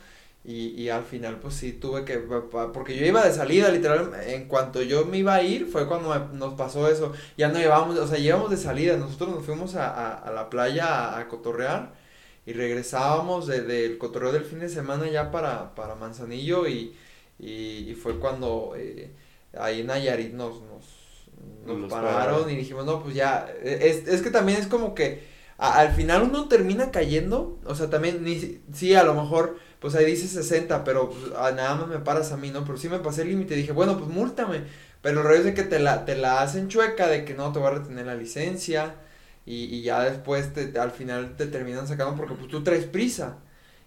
[0.47, 4.47] Y, y al final, pues sí, tuve que, porque yo iba de salida, literal, en
[4.47, 7.11] cuanto yo me iba a ir, fue cuando me- nos pasó eso.
[7.37, 10.49] Ya no llevábamos, o sea, llevamos de salida, nosotros nos fuimos a, a, a la
[10.49, 11.93] playa a, a cotorrear
[12.45, 16.95] y regresábamos de- del cotorreo del fin de semana ya para, para Manzanillo y,
[17.39, 19.11] y, y fue cuando eh,
[19.59, 20.85] ahí en Nayarit nos, nos,
[21.65, 22.49] nos pararon pararon.
[22.49, 25.23] y dijimos, no, pues ya, es, es que también es como que
[25.57, 30.05] al final uno termina cayendo, o sea, también, ni, sí, a lo mejor, pues ahí
[30.05, 32.63] dice 60, pero pues, ah, nada más me paras a mí, ¿no?
[32.65, 34.63] Pero sí me pasé el límite, dije, bueno, pues múltame,
[35.01, 37.51] pero el rollo es de que te la, te la hacen chueca, de que no,
[37.51, 38.95] te va a retener la licencia,
[39.45, 42.85] y, y ya después te, te- al final te terminan sacando porque pues tú traes
[42.85, 43.37] prisa,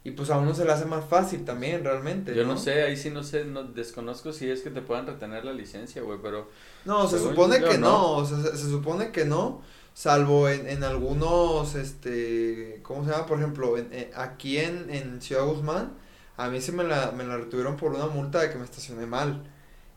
[0.05, 2.97] y pues a uno se le hace más fácil también, realmente, Yo no sé, ahí
[2.97, 6.49] sí no sé, no desconozco si es que te puedan retener la licencia, güey, pero
[6.85, 8.17] No, se supone yo, que no, no.
[8.17, 9.63] o sea, se, se supone que no,
[9.95, 13.27] salvo en, en algunos, este, ¿cómo se llama?
[13.27, 15.93] Por ejemplo, en, eh, aquí en, en Ciudad Guzmán,
[16.37, 19.07] a mí se me la, me la retuvieron por una multa de que me estacioné
[19.07, 19.45] mal,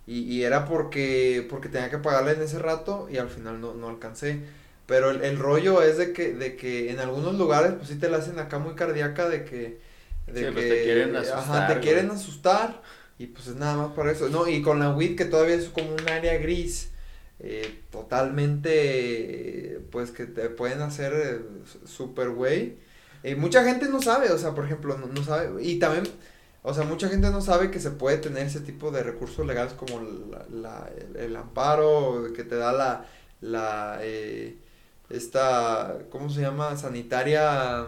[0.05, 3.73] y, y era porque, porque tenía que pagarle en ese rato y al final no,
[3.73, 4.41] no alcancé,
[4.85, 8.09] pero el, el rollo es de que, de que en algunos lugares, pues sí te
[8.09, 9.79] la hacen acá muy cardíaca de que,
[10.27, 11.93] de Sí, que, pues, te quieren ajá, asustar, te güey.
[11.93, 12.81] quieren asustar,
[13.17, 14.29] y pues es nada más para eso.
[14.29, 16.91] No, y con la WIT que todavía es como un área gris,
[17.43, 21.41] eh, totalmente, eh, pues que te pueden hacer eh,
[21.85, 22.77] super güey.
[23.23, 25.63] Y mucha gente no sabe, o sea, por ejemplo, no, no sabe.
[25.63, 26.03] Y también,
[26.61, 29.73] o sea, mucha gente no sabe que se puede tener ese tipo de recursos legales
[29.73, 33.05] como la, la- el, el amparo que te da la,
[33.41, 34.57] la, eh,
[35.09, 36.75] esta, ¿cómo se llama?
[36.77, 37.87] Sanitaria.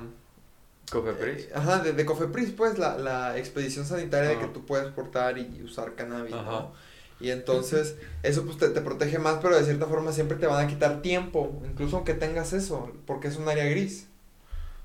[0.92, 1.46] Cofepris.
[1.46, 5.38] Eh, ajá, de, de Cofepris, pues, la, la expedición sanitaria de que tú puedes portar
[5.38, 6.52] y, usar cannabis, Ajá.
[6.52, 6.74] ¿no?
[7.20, 10.66] Y entonces, eso pues te, te protege más, pero de cierta forma siempre te van
[10.66, 14.08] a quitar tiempo, incluso aunque tengas eso, porque es un área gris.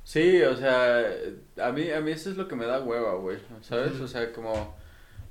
[0.05, 1.05] Sí, o sea,
[1.59, 4.01] a mí, a mí eso es lo que me da hueva, güey, ¿sabes?
[4.01, 4.75] O sea, como,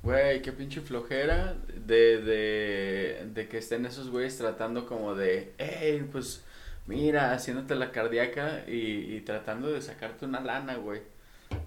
[0.02, 6.08] güey, qué pinche flojera de, de, de que estén esos güeyes tratando como de, hey,
[6.10, 6.44] pues,
[6.86, 11.02] mira, haciéndote la cardíaca y, y tratando de sacarte una lana, güey,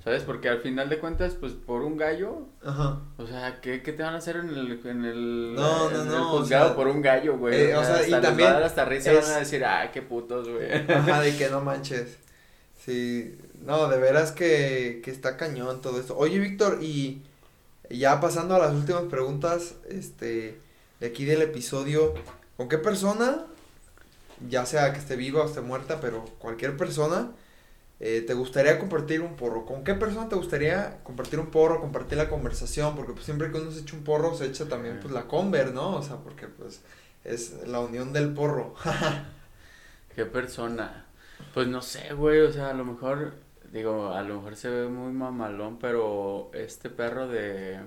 [0.03, 0.23] ¿sabes?
[0.23, 3.01] Porque al final de cuentas, pues, por un gallo, Ajá.
[3.17, 6.01] o sea, ¿qué, qué te van a hacer en el, en el, No, no, en
[6.01, 7.55] el no, o juzgado sea, por un gallo, güey?
[7.55, 9.39] eh, o sea, y hasta les también va a dar hasta risa es- van a
[9.39, 10.71] decir, ah, qué putos, güey.
[10.91, 12.17] Ajá, de que no manches.
[12.85, 16.17] Sí, no, de veras que, que está cañón todo esto.
[16.17, 17.21] Oye, Víctor, y
[17.89, 20.59] ya pasando a las últimas preguntas, este,
[20.99, 22.13] de aquí del episodio,
[22.57, 23.45] ¿con qué persona,
[24.49, 27.31] ya sea que esté viva o esté muerta, pero cualquier persona,
[27.99, 29.65] eh, te gustaría compartir un porro?
[29.65, 32.95] ¿Con qué persona te gustaría compartir un porro, compartir la conversación?
[32.95, 35.73] Porque pues siempre que uno se echa un porro, se echa también pues la conver,
[35.73, 35.95] ¿no?
[35.95, 36.81] O sea, porque pues
[37.23, 38.75] es la unión del porro.
[40.15, 41.05] ¿Qué persona?
[41.53, 43.33] Pues no sé, güey, o sea, a lo mejor,
[43.71, 47.79] digo, a lo mejor se ve muy mamalón, pero este perro de,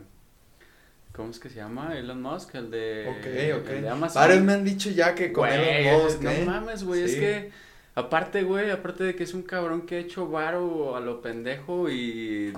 [1.13, 1.97] ¿cómo es que se llama?
[1.97, 3.71] Elon Musk, el de, Ok, ok.
[3.71, 4.23] el de Amazon.
[4.23, 6.45] Varios me han dicho ya que con Güey, Elon Musk, no ¿eh?
[6.45, 7.51] mames, güey, es que,
[7.97, 11.91] aparte, güey, aparte de que es un cabrón que ha hecho varo a lo pendejo
[11.91, 12.53] y,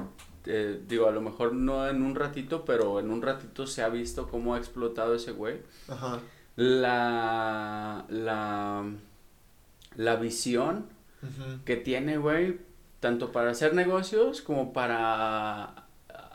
[0.45, 3.89] eh, digo, a lo mejor no en un ratito, pero en un ratito se ha
[3.89, 6.21] visto cómo ha explotado ese güey Ajá.
[6.57, 8.85] la, la,
[9.97, 10.87] la visión
[11.65, 12.59] que tiene, güey,
[13.01, 15.87] tanto para hacer negocios como para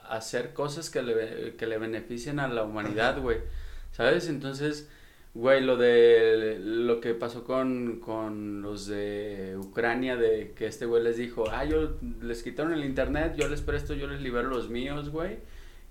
[0.09, 3.39] hacer cosas que le, que le beneficien a la humanidad, güey,
[3.91, 4.27] ¿sabes?
[4.27, 4.89] Entonces,
[5.33, 11.03] güey, lo de lo que pasó con, con los de Ucrania, de que este güey
[11.03, 14.69] les dijo, ah, yo les quitaron el internet, yo les presto, yo les libero los
[14.69, 15.37] míos, güey.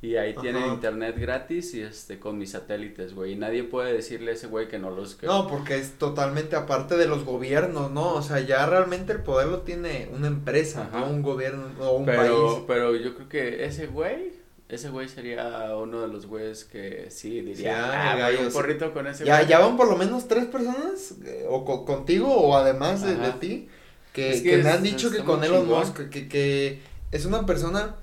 [0.00, 0.74] Y ahí tienen Ajá.
[0.74, 3.32] internet gratis y este con mis satélites, güey.
[3.32, 6.56] Y nadie puede decirle a ese güey que no los que No, porque es totalmente
[6.56, 8.14] aparte de los gobiernos, ¿no?
[8.14, 11.00] O sea, ya realmente el poder lo tiene una empresa, Ajá.
[11.00, 12.64] no un gobierno o un pero, país.
[12.66, 14.32] pero yo creo que ese güey,
[14.74, 18.52] ese güey sería uno de los güeyes que sí diría, Sí, ah, gallo, un sí.
[18.52, 19.48] porrito con ese Ya, güey.
[19.48, 23.32] ya van por lo menos tres personas, eh, o co- contigo, o además de, de
[23.32, 23.68] ti,
[24.12, 25.66] que, Es que que me han dicho que con Elon.
[25.68, 26.80] Musk, que, que
[27.12, 27.96] es una persona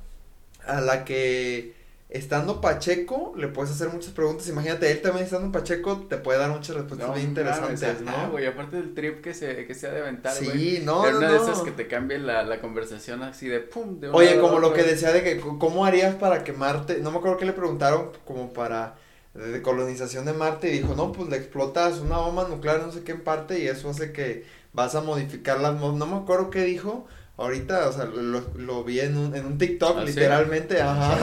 [0.66, 1.74] a la que
[2.10, 4.48] estando Pacheco le puedes hacer muchas preguntas.
[4.50, 8.32] Imagínate, él también estando Pacheco te puede dar muchas respuestas No, bien interesantes, ¿no?
[8.32, 10.58] güey, aparte del trip que se, que se ha de aventar, güey.
[10.58, 11.34] Sí, no, Era no, una no.
[11.34, 14.42] de esas que te cambie la, la conversación así de pum, de un Oye, lado
[14.42, 17.46] como lo que decía de que cómo harías para que Marte, no me acuerdo qué
[17.46, 18.96] le preguntaron como para
[19.36, 23.04] de colonización de Marte y dijo, no, pues le explotas una bomba nuclear no sé
[23.04, 26.64] qué en parte y eso hace que vas a modificar las, no me acuerdo qué
[26.64, 27.06] dijo,
[27.40, 30.08] ahorita, o sea, lo, lo vi en un, en un TikTok ¿Ah, sí?
[30.08, 31.20] literalmente, Ah, ajá.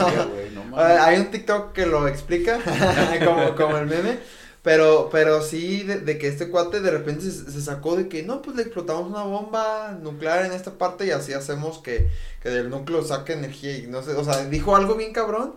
[0.53, 1.05] no Ah.
[1.05, 2.59] Hay un TikTok que lo explica,
[3.25, 4.19] como, como el meme,
[4.61, 8.23] pero, pero sí, de, de que este cuate de repente se, se sacó de que,
[8.23, 12.09] no, pues le explotamos una bomba nuclear en esta parte y así hacemos que,
[12.41, 15.55] que del núcleo saque energía y no sé, o sea, dijo algo bien cabrón,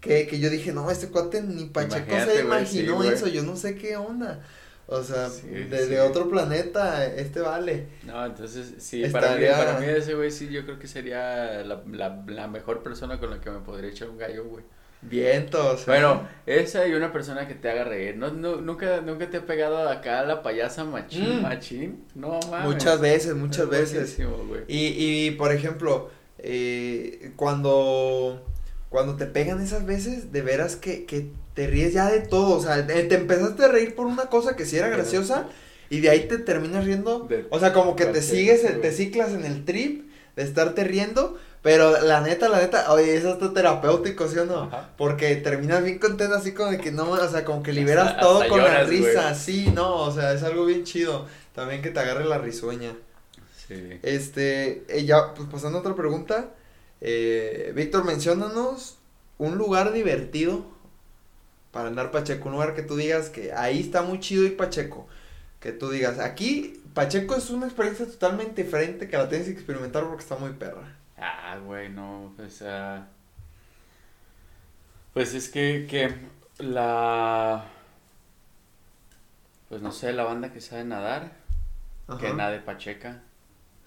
[0.00, 3.42] que, que yo dije, no, este cuate ni Pacheco Imagínate, se sí, imaginó eso, yo
[3.42, 4.42] no sé qué onda,
[4.86, 5.90] o sea, Sí, de, sí.
[5.90, 7.86] de otro planeta, este vale.
[8.04, 11.82] No, entonces, sí, para mí, para mí ese güey sí, yo creo que sería la,
[11.90, 14.64] la, la mejor persona con la que me podría echar un gallo, güey.
[15.04, 15.84] Vientos.
[15.86, 18.16] Bueno, esa y una persona que te haga reír.
[18.16, 21.42] ¿No, no, nunca, nunca te ha pegado acá la payasa machín, Mm.
[21.42, 22.04] machín?
[22.14, 22.70] No, mames.
[22.72, 24.18] muchas veces, muchas Es veces.
[24.68, 26.08] Y, y por ejemplo,
[26.38, 28.46] eh, cuando,
[28.90, 32.56] cuando te pegan esas veces, de veras que, que te ríes ya de todo.
[32.56, 35.46] O sea, te te empezaste a reír por una cosa que sí era graciosa
[35.90, 37.28] y de ahí te terminas riendo.
[37.50, 41.38] O sea, como que te sigues, te ciclas en el trip de estarte riendo.
[41.62, 44.62] Pero la neta, la neta, oye, eso está terapéutico, ¿sí o no?
[44.64, 44.90] Ajá.
[44.98, 48.20] Porque terminas bien contento así como de que no, o sea, como que liberas Hasta-
[48.20, 48.98] todo hasta con la güey.
[48.98, 51.26] risa, sí, no, o sea, es algo bien chido.
[51.54, 52.96] También que te agarre la risueña.
[53.68, 53.76] Sí.
[54.02, 56.46] Este, eh, ya, pues pasando a otra pregunta.
[57.00, 58.96] Eh, Víctor, menciónanos
[59.38, 60.64] un lugar divertido
[61.72, 62.48] para andar Pacheco.
[62.48, 65.08] Un lugar que tú digas que ahí está muy chido ir Pacheco.
[65.58, 70.04] Que tú digas, aquí Pacheco es una experiencia totalmente diferente que la tienes que experimentar
[70.04, 70.96] porque está muy perra.
[71.16, 73.06] Ah, güey, no, pues, ah,
[75.12, 76.14] pues es que, que
[76.58, 77.64] la,
[79.68, 81.32] pues no sé, la banda que sabe nadar,
[82.18, 83.22] que nade Pacheca,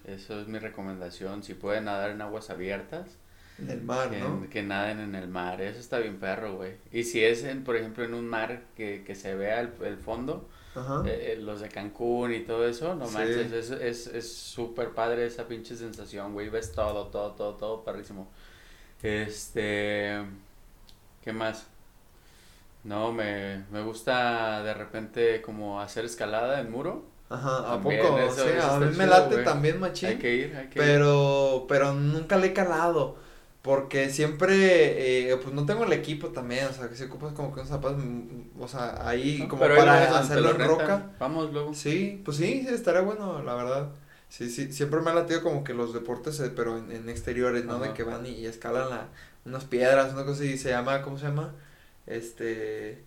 [0.04, 3.18] eso es mi recomendación, si pueden nadar en aguas abiertas,
[3.58, 4.48] En el mar, que, ¿no?
[4.50, 7.76] que naden en el mar, eso está bien perro, güey, y si es, en, por
[7.76, 11.04] ejemplo, en un mar que, que se vea el, el fondo, Ajá.
[11.04, 13.12] eh, eh, los de Cancún y todo eso, no Sí.
[13.12, 17.84] manches, es es es súper padre esa pinche sensación, güey, ves todo, todo, todo, todo
[17.84, 18.28] perrísimo.
[19.02, 20.22] Este,
[21.24, 21.66] ¿qué más?
[22.84, 27.04] No, me, me gusta de repente como hacer escalada en muro.
[27.28, 28.18] Ajá, ¿a También, poco?
[28.18, 30.08] eso- sí, eso a mí me chido, late también machín.
[30.08, 30.84] Hay que ir, hay que ir.
[30.84, 33.16] Pero, pero nunca le he calado.
[33.66, 37.48] Porque siempre, eh, pues no tengo el equipo también, o sea, que si ocupas como
[37.52, 41.10] que unos zapatos, mm, o sea, ahí No, como para hacerlo lo en roca.
[41.18, 41.74] Vamos luego.
[41.74, 43.90] Sí, pues sí, sí, estaría bueno, la verdad.
[44.28, 47.64] Sí, sí, siempre me ha latido como que los deportes, eh, pero en, en exteriores,
[47.64, 47.78] ¿no?
[47.80, 49.08] De que van y, y escalan la,
[49.44, 51.54] unas piedras, una cosa y se llama, ¿cómo se llama?
[52.06, 53.04] Este,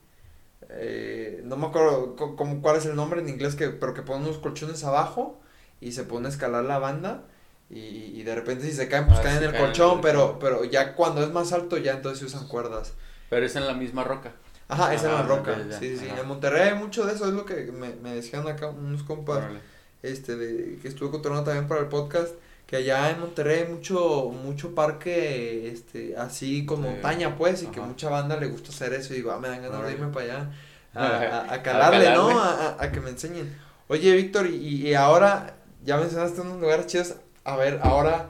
[0.70, 4.02] eh, no me acuerdo co- como cuál es el nombre en inglés, que, pero que
[4.02, 5.40] ponen unos colchones abajo
[5.82, 7.26] y se pone a escalar la banda
[7.70, 7.80] y,
[8.20, 10.02] y de repente si se caen, pues Ah, caen en el caen en el colchón,
[10.02, 12.94] pero, pero ya cuando es más alto ya entonces se usan cuerdas.
[13.30, 14.32] Pero es en la misma roca.
[14.68, 15.56] Ajá, es la Ah, roca.
[15.70, 16.22] ya, Sí, sí, ajá.
[16.22, 19.38] En Monterrey hay mucho de eso, es lo que me, me decían acá unos compas
[19.38, 19.60] Órale.
[20.04, 22.34] este de que estuve controlando también para el podcast
[22.68, 26.84] que allá en Monterrey hay mucho mucho parque este así con Sí.
[26.84, 29.64] montaña pues y que mucha banda le gusta hacer eso y digo ah me dan
[29.64, 30.52] ganas de irme para allá
[30.94, 32.14] a, a, a A calarle calarle.
[32.16, 33.58] no a, a- a que me enseñen
[33.88, 38.30] oye Víctor y, y ahora ya mencionaste unos lugares chidos a ver ahora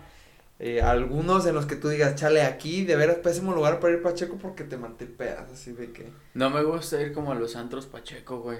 [0.59, 4.01] eh, algunos en los que tú digas chale aquí de veras pésimo lugar para ir
[4.01, 7.55] Pacheco porque te maté pedas así de que No me gusta ir como a los
[7.55, 8.59] antros Pacheco, güey.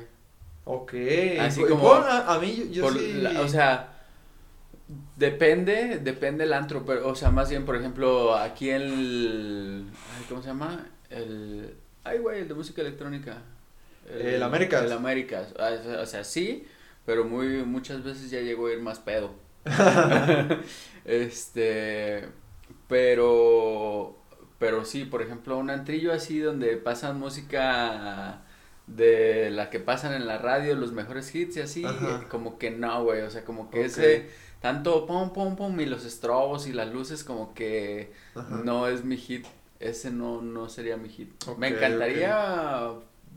[0.66, 0.94] ok
[1.40, 3.96] Así como- a, a mí yo, yo Por sí la- o sea,
[5.18, 9.86] depende, depende el antro, pero, o sea, más bien, por ejemplo, aquí el,
[10.18, 10.88] ay, ¿cómo se llama?
[11.10, 13.38] El, ay, güey, el de música electrónica.
[14.10, 14.84] El Américas.
[14.84, 15.72] El Américas, Ah,
[16.02, 16.66] o sea, sí,
[17.06, 19.32] pero muy, muchas veces ya llegó a ir más pedo.
[21.06, 22.28] este,
[22.88, 24.18] pero,
[24.58, 28.42] pero sí, por ejemplo, un antrillo así donde pasan música
[28.88, 32.26] de la que pasan en la radio, los mejores hits y así, Ajá.
[32.30, 34.30] como que no, güey, o sea, como que ese,
[34.62, 38.62] tanto pom, pom, pom, y los estrobos y las luces, como que Ajá.
[38.64, 39.46] no es mi hit
[39.80, 41.32] ese no, no sería mi hit.
[41.58, 42.92] Me encantaría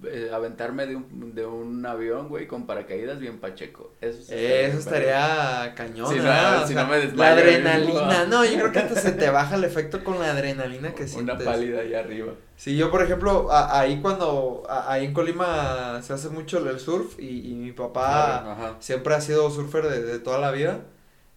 [0.06, 3.92] eh, aventarme de un, de un avión, güey, con paracaídas bien pacheco.
[4.00, 6.62] Eso, sí Eso estaría cañón, Si no, ¿verdad?
[6.64, 8.44] O si sea, no me La adrenalina, ¿no?
[8.44, 11.02] yo creo que hasta se te baja el efecto con la adrenalina que.
[11.04, 11.42] Una sientes.
[11.46, 12.32] pálida allá arriba.
[12.56, 16.78] Sí, yo por ejemplo, a- ahí cuando, a- ahí en Colima se hace mucho el
[16.78, 18.76] surf y, y mi papá Ajá.
[18.80, 20.80] siempre ha sido surfer de, de toda la vida,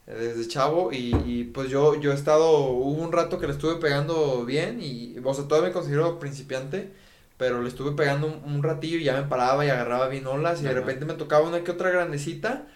[0.06, 3.78] desde chavo, y, y pues yo, yo he estado, hubo un rato que le estuve
[3.78, 6.92] pegando bien, y, o sea, todavía me considero principiante,
[7.38, 10.62] pero le estuve pegando un, un ratillo y ya me paraba y agarraba bien olas,
[10.62, 12.68] y de repente me tocaba una que otra grandecita,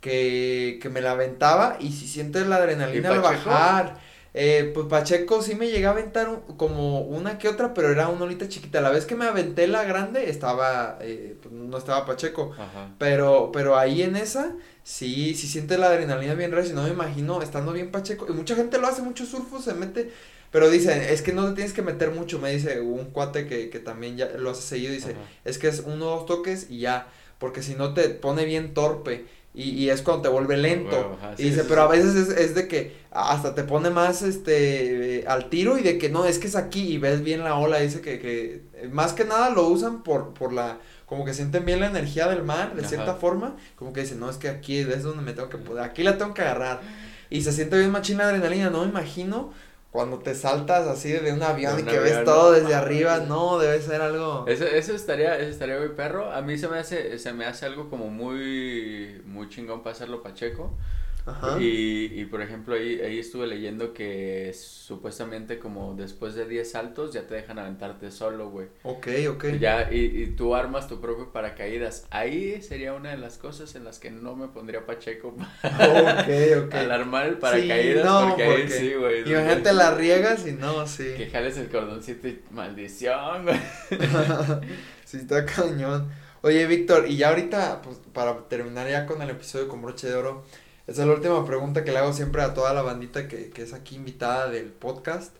[0.00, 3.98] que, que me la aventaba, y si sientes la adrenalina ¿Y al bajar,
[4.34, 8.08] eh, pues Pacheco sí me llegué a aventar un- como una que otra, pero era
[8.08, 12.04] una olita chiquita, la vez que me aventé la grande, estaba, eh, pues no estaba
[12.06, 12.88] Pacheco, Ajá.
[12.98, 17.42] pero, pero ahí en esa, sí, sí siente la adrenalina bien recio, no me imagino
[17.42, 18.26] estando bien pacheco.
[18.28, 20.12] Y mucha gente lo hace, muchos surfos se mete,
[20.50, 23.70] pero dicen, es que no te tienes que meter mucho, me dice un cuate que,
[23.70, 25.20] que también ya lo hace seguido, dice, Ajá.
[25.44, 28.74] es que es uno o dos toques y ya, porque si no te pone bien
[28.74, 29.26] torpe.
[29.58, 31.16] Y, y es cuando te vuelve lento.
[31.18, 34.20] Ajá, y dice, sí, pero a veces es, es de que hasta te pone más
[34.20, 37.42] este eh, al tiro y de que no, es que es aquí y ves bien
[37.42, 37.78] la ola.
[37.78, 41.80] Dice que, que más que nada lo usan por, por la, como que sienten bien
[41.80, 42.88] la energía del mar, de Ajá.
[42.90, 43.56] cierta forma.
[43.76, 46.18] Como que dicen, no, es que aquí es donde me tengo que poder, aquí la
[46.18, 46.82] tengo que agarrar.
[47.30, 49.54] Y se siente bien machina la adrenalina, no me imagino
[49.96, 52.74] cuando te saltas así de un avión De y que ves todo desde mames.
[52.74, 54.46] arriba, no, debe ser algo.
[54.46, 56.30] Eso, eso estaría, eso estaría muy perro.
[56.32, 60.22] A mí se me hace, se me hace algo como muy, muy chingón para hacerlo
[60.22, 60.78] pacheco.
[61.26, 61.60] Ajá.
[61.60, 67.12] Y, y por ejemplo, ahí, ahí estuve leyendo que supuestamente como después de 10 saltos
[67.12, 68.68] ya te dejan aventarte solo, güey.
[68.84, 69.44] Ok, ok.
[69.58, 72.06] Ya, y, y tú armas tu propio paracaídas.
[72.10, 75.28] Ahí sería una de las cosas en las que no me pondría pacheco
[75.64, 76.74] ok, ok.
[76.74, 79.20] al armar el paracaídas, Sí, no, porque ahí porque sí, güey.
[79.28, 81.14] Imagínate la riegas y no, sí.
[81.16, 83.60] Que jales el cordoncito y maldición, güey.
[85.04, 86.08] sí, está cañón.
[86.42, 90.14] Oye, Víctor, y ya ahorita, pues, para terminar ya con el episodio con broche de
[90.14, 90.44] oro,
[90.86, 93.62] esa es la última pregunta que le hago siempre a toda la bandita que, que
[93.62, 95.34] es aquí invitada del podcast.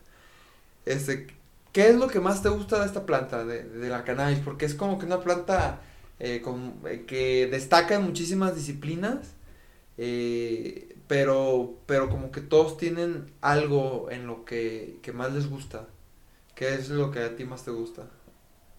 [0.87, 1.27] Este,
[1.73, 4.41] ¿qué es lo que más te gusta de esta planta, de, de la cannabis?
[4.41, 5.81] Porque es como que una planta
[6.19, 9.35] eh, con, eh, que destaca en muchísimas disciplinas,
[9.99, 15.89] eh, pero, pero como que todos tienen algo en lo que, que más les gusta.
[16.55, 18.09] ¿Qué es lo que a ti más te gusta?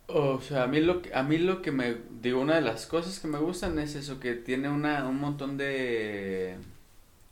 [0.09, 2.85] O sea, a mí lo que, a mí lo que me, digo, una de las
[2.87, 6.55] cosas que me gustan es eso, que tiene una, un montón de,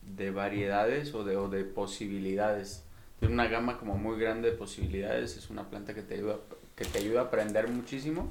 [0.02, 2.84] de variedades o de, o de posibilidades.
[3.20, 6.38] Tiene una gama como muy grande de posibilidades, es una planta que te ayuda,
[6.76, 8.30] que te ayuda a aprender muchísimo.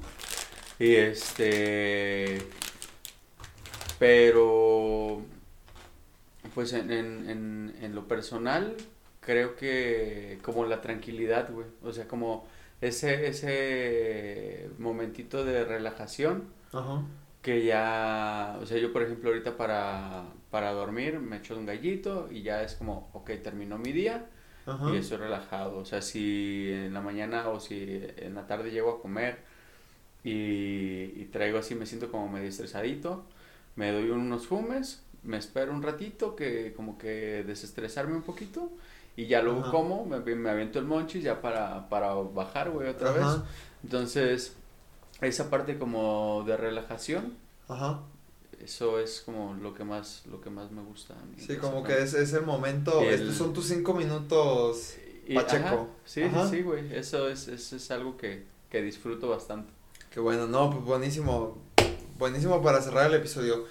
[0.77, 2.37] Y este,
[3.97, 5.23] pero,
[6.53, 8.75] pues en, en, en, en lo personal,
[9.21, 12.47] creo que como la tranquilidad, güey, o sea, como
[12.87, 17.03] ese, ese momentito de relajación Ajá.
[17.41, 22.27] que ya, o sea, yo por ejemplo ahorita para, para dormir me echo un gallito
[22.31, 24.27] y ya es como, ok, terminó mi día
[24.65, 24.91] Ajá.
[24.93, 28.91] y estoy relajado, o sea, si en la mañana o si en la tarde llego
[28.91, 29.39] a comer
[30.23, 33.25] y, y traigo así, me siento como medio estresadito,
[33.75, 38.71] me doy unos fumes, me espero un ratito que como que desestresarme un poquito
[39.17, 39.71] y ya luego Ajá.
[39.71, 43.23] como, me, me aviento el monchis ya para, para bajar, güey, otra vez.
[43.23, 43.43] Ajá.
[43.83, 44.53] Entonces,
[45.21, 47.33] esa parte como de relajación,
[47.67, 48.01] Ajá.
[48.61, 51.13] eso es como lo que más, lo que más me gusta.
[51.13, 54.95] a mí Sí, como que es, es el momento, El- estos son tus cinco minutos.
[55.27, 55.65] Y- Pacheco.
[55.65, 56.47] ajá, sí, Ajá.
[56.49, 59.71] sí, sí, güey, eso es, eso es algo que, que disfruto bastante.
[60.11, 61.57] Qué bueno, no, pues buenísimo,
[62.17, 63.65] buenísimo para cerrar el episodio.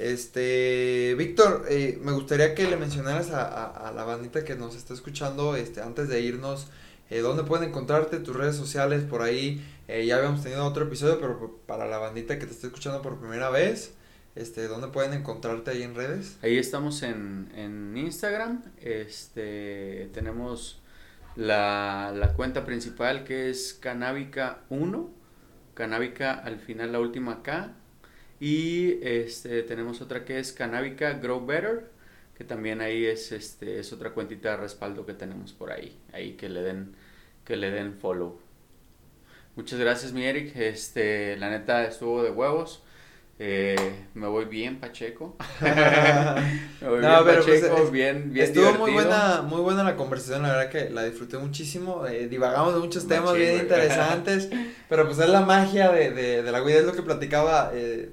[0.00, 4.94] Este, Víctor, eh, me gustaría que le mencionaras a, a, la bandita que nos está
[4.94, 6.68] escuchando, este, antes de irnos,
[7.10, 11.20] eh, dónde pueden encontrarte, tus redes sociales, por ahí, eh, ya habíamos tenido otro episodio,
[11.20, 13.92] pero para la bandita que te está escuchando por primera vez,
[14.36, 16.38] este, dónde pueden encontrarte ahí en redes.
[16.40, 20.80] Ahí estamos en, en Instagram, este, tenemos
[21.36, 25.10] la, la cuenta principal que es Canábica 1,
[25.74, 27.74] Canábica al final la última K,
[28.40, 31.90] y este, tenemos otra que es Canábica Grow Better,
[32.36, 36.34] que también ahí es, este, es otra cuentita de respaldo que tenemos por ahí, ahí
[36.34, 36.94] que le den,
[37.44, 38.40] que le den follow.
[39.56, 42.82] Muchas gracias mi Eric, este, la neta estuvo de huevos.
[43.38, 43.76] Eh,
[44.14, 45.36] me voy bien Pacheco.
[46.80, 49.82] me voy No, bien pero, pues, Pacheco, es- bien, bien Estuvo muy buena, muy buena
[49.82, 53.60] la conversación, la verdad que la disfruté muchísimo, eh, divagamos de muchos Machín, temas bien
[53.60, 54.48] interesantes,
[54.88, 58.10] pero pues es la magia de, de, de la vida, es lo que platicaba eh,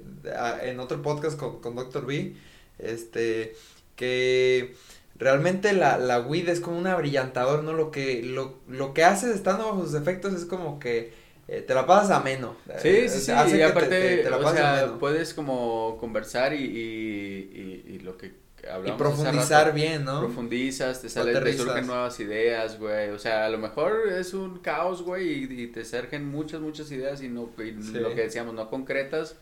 [0.62, 2.06] en otro podcast con, con Dr.
[2.06, 2.34] B,
[2.78, 3.54] este,
[3.96, 4.74] que
[5.16, 7.72] realmente la, la weed es como un abrillantador, ¿no?
[7.72, 11.12] Lo que, lo, lo que haces estando bajo sus efectos es como que
[11.48, 12.56] eh, te la pasas ameno.
[12.82, 14.98] Sí, Eh, sí, sí, hace y que te- aparte, te- te la o sea, ameno.
[14.98, 20.04] puedes como conversar y, y, y, y lo que Y hablamos hace profundizar rato, bien,
[20.04, 20.20] ¿no?
[20.20, 23.08] Profundizas, te salen, te surgen nuevas ideas, güey.
[23.10, 26.90] O sea, a lo mejor es un caos, güey, y, y te surgen muchas, muchas
[26.92, 27.92] ideas y no, y Sí.
[27.94, 29.36] lo que decíamos, no concretas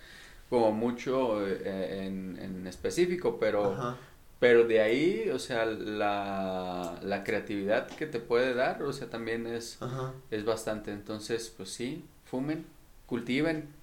[0.51, 3.97] como mucho eh, en, en específico, pero, Ajá.
[4.39, 9.47] pero de ahí, o sea, la, la creatividad que te puede dar, o sea, también
[9.47, 10.13] es, Ajá.
[10.31, 10.93] es bastante.
[10.93, 12.65] Entonces, pues sí, fumen,
[13.07, 13.75] cultiven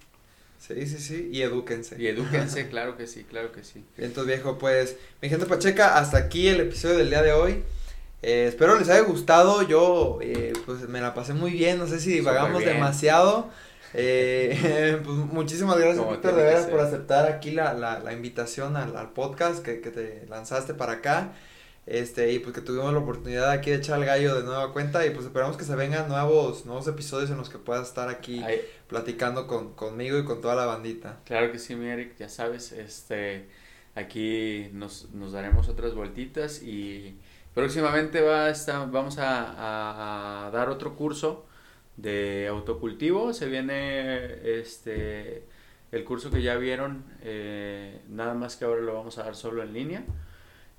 [0.66, 1.28] Sí, sí, sí.
[1.30, 2.00] Y edúquense.
[2.00, 3.84] y edúquense, claro que sí, claro que sí.
[3.98, 7.62] Entonces, viejo, pues, mi gente pacheca, hasta aquí el episodio del día de hoy.
[8.22, 9.60] Eh, espero les haya gustado.
[9.60, 11.78] Yo, eh, pues, me la pasé muy bien.
[11.78, 13.50] No sé si divagamos demasiado.
[13.96, 18.96] Eh, pues, muchísimas gracias, Víctor, de veras, por aceptar aquí la, la, la invitación al,
[18.96, 21.32] al podcast que, que te lanzaste para acá.
[21.86, 25.06] Este, y pues que tuvimos la oportunidad aquí de echar el gallo de nueva cuenta.
[25.06, 28.42] Y pues esperamos que se vengan nuevos, nuevos episodios en los que puedas estar aquí
[28.42, 31.20] Ay, platicando con, conmigo y con toda la bandita.
[31.24, 33.48] Claro que sí, mi Eric, ya sabes, este,
[33.94, 37.16] aquí nos, nos daremos otras vueltitas y
[37.54, 41.44] próximamente va a estar, vamos a, a- a dar otro curso
[41.96, 45.44] de autocultivo, se viene este,
[45.92, 49.62] el curso que ya vieron, eh, nada más que ahora lo vamos a dar solo
[49.62, 50.04] en línea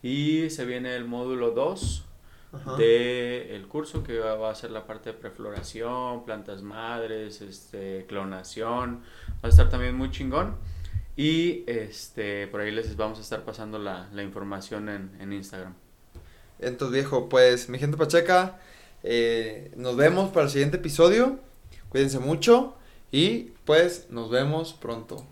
[0.04, 2.06] y se viene el módulo 2
[2.54, 2.76] Ajá.
[2.76, 8.06] de el curso que va, va a ser la parte de prefloración, plantas madres, este,
[8.08, 9.02] clonación,
[9.44, 10.56] va a estar también muy chingón
[11.16, 15.74] y este por ahí les vamos a estar pasando la, la información en, en Instagram.
[16.60, 18.60] Entonces, viejo, pues, mi gente pacheca,
[19.08, 21.38] eh, nos vemos para el siguiente episodio.
[21.90, 22.74] Cuídense mucho
[23.12, 25.24] y pues nos vemos pronto.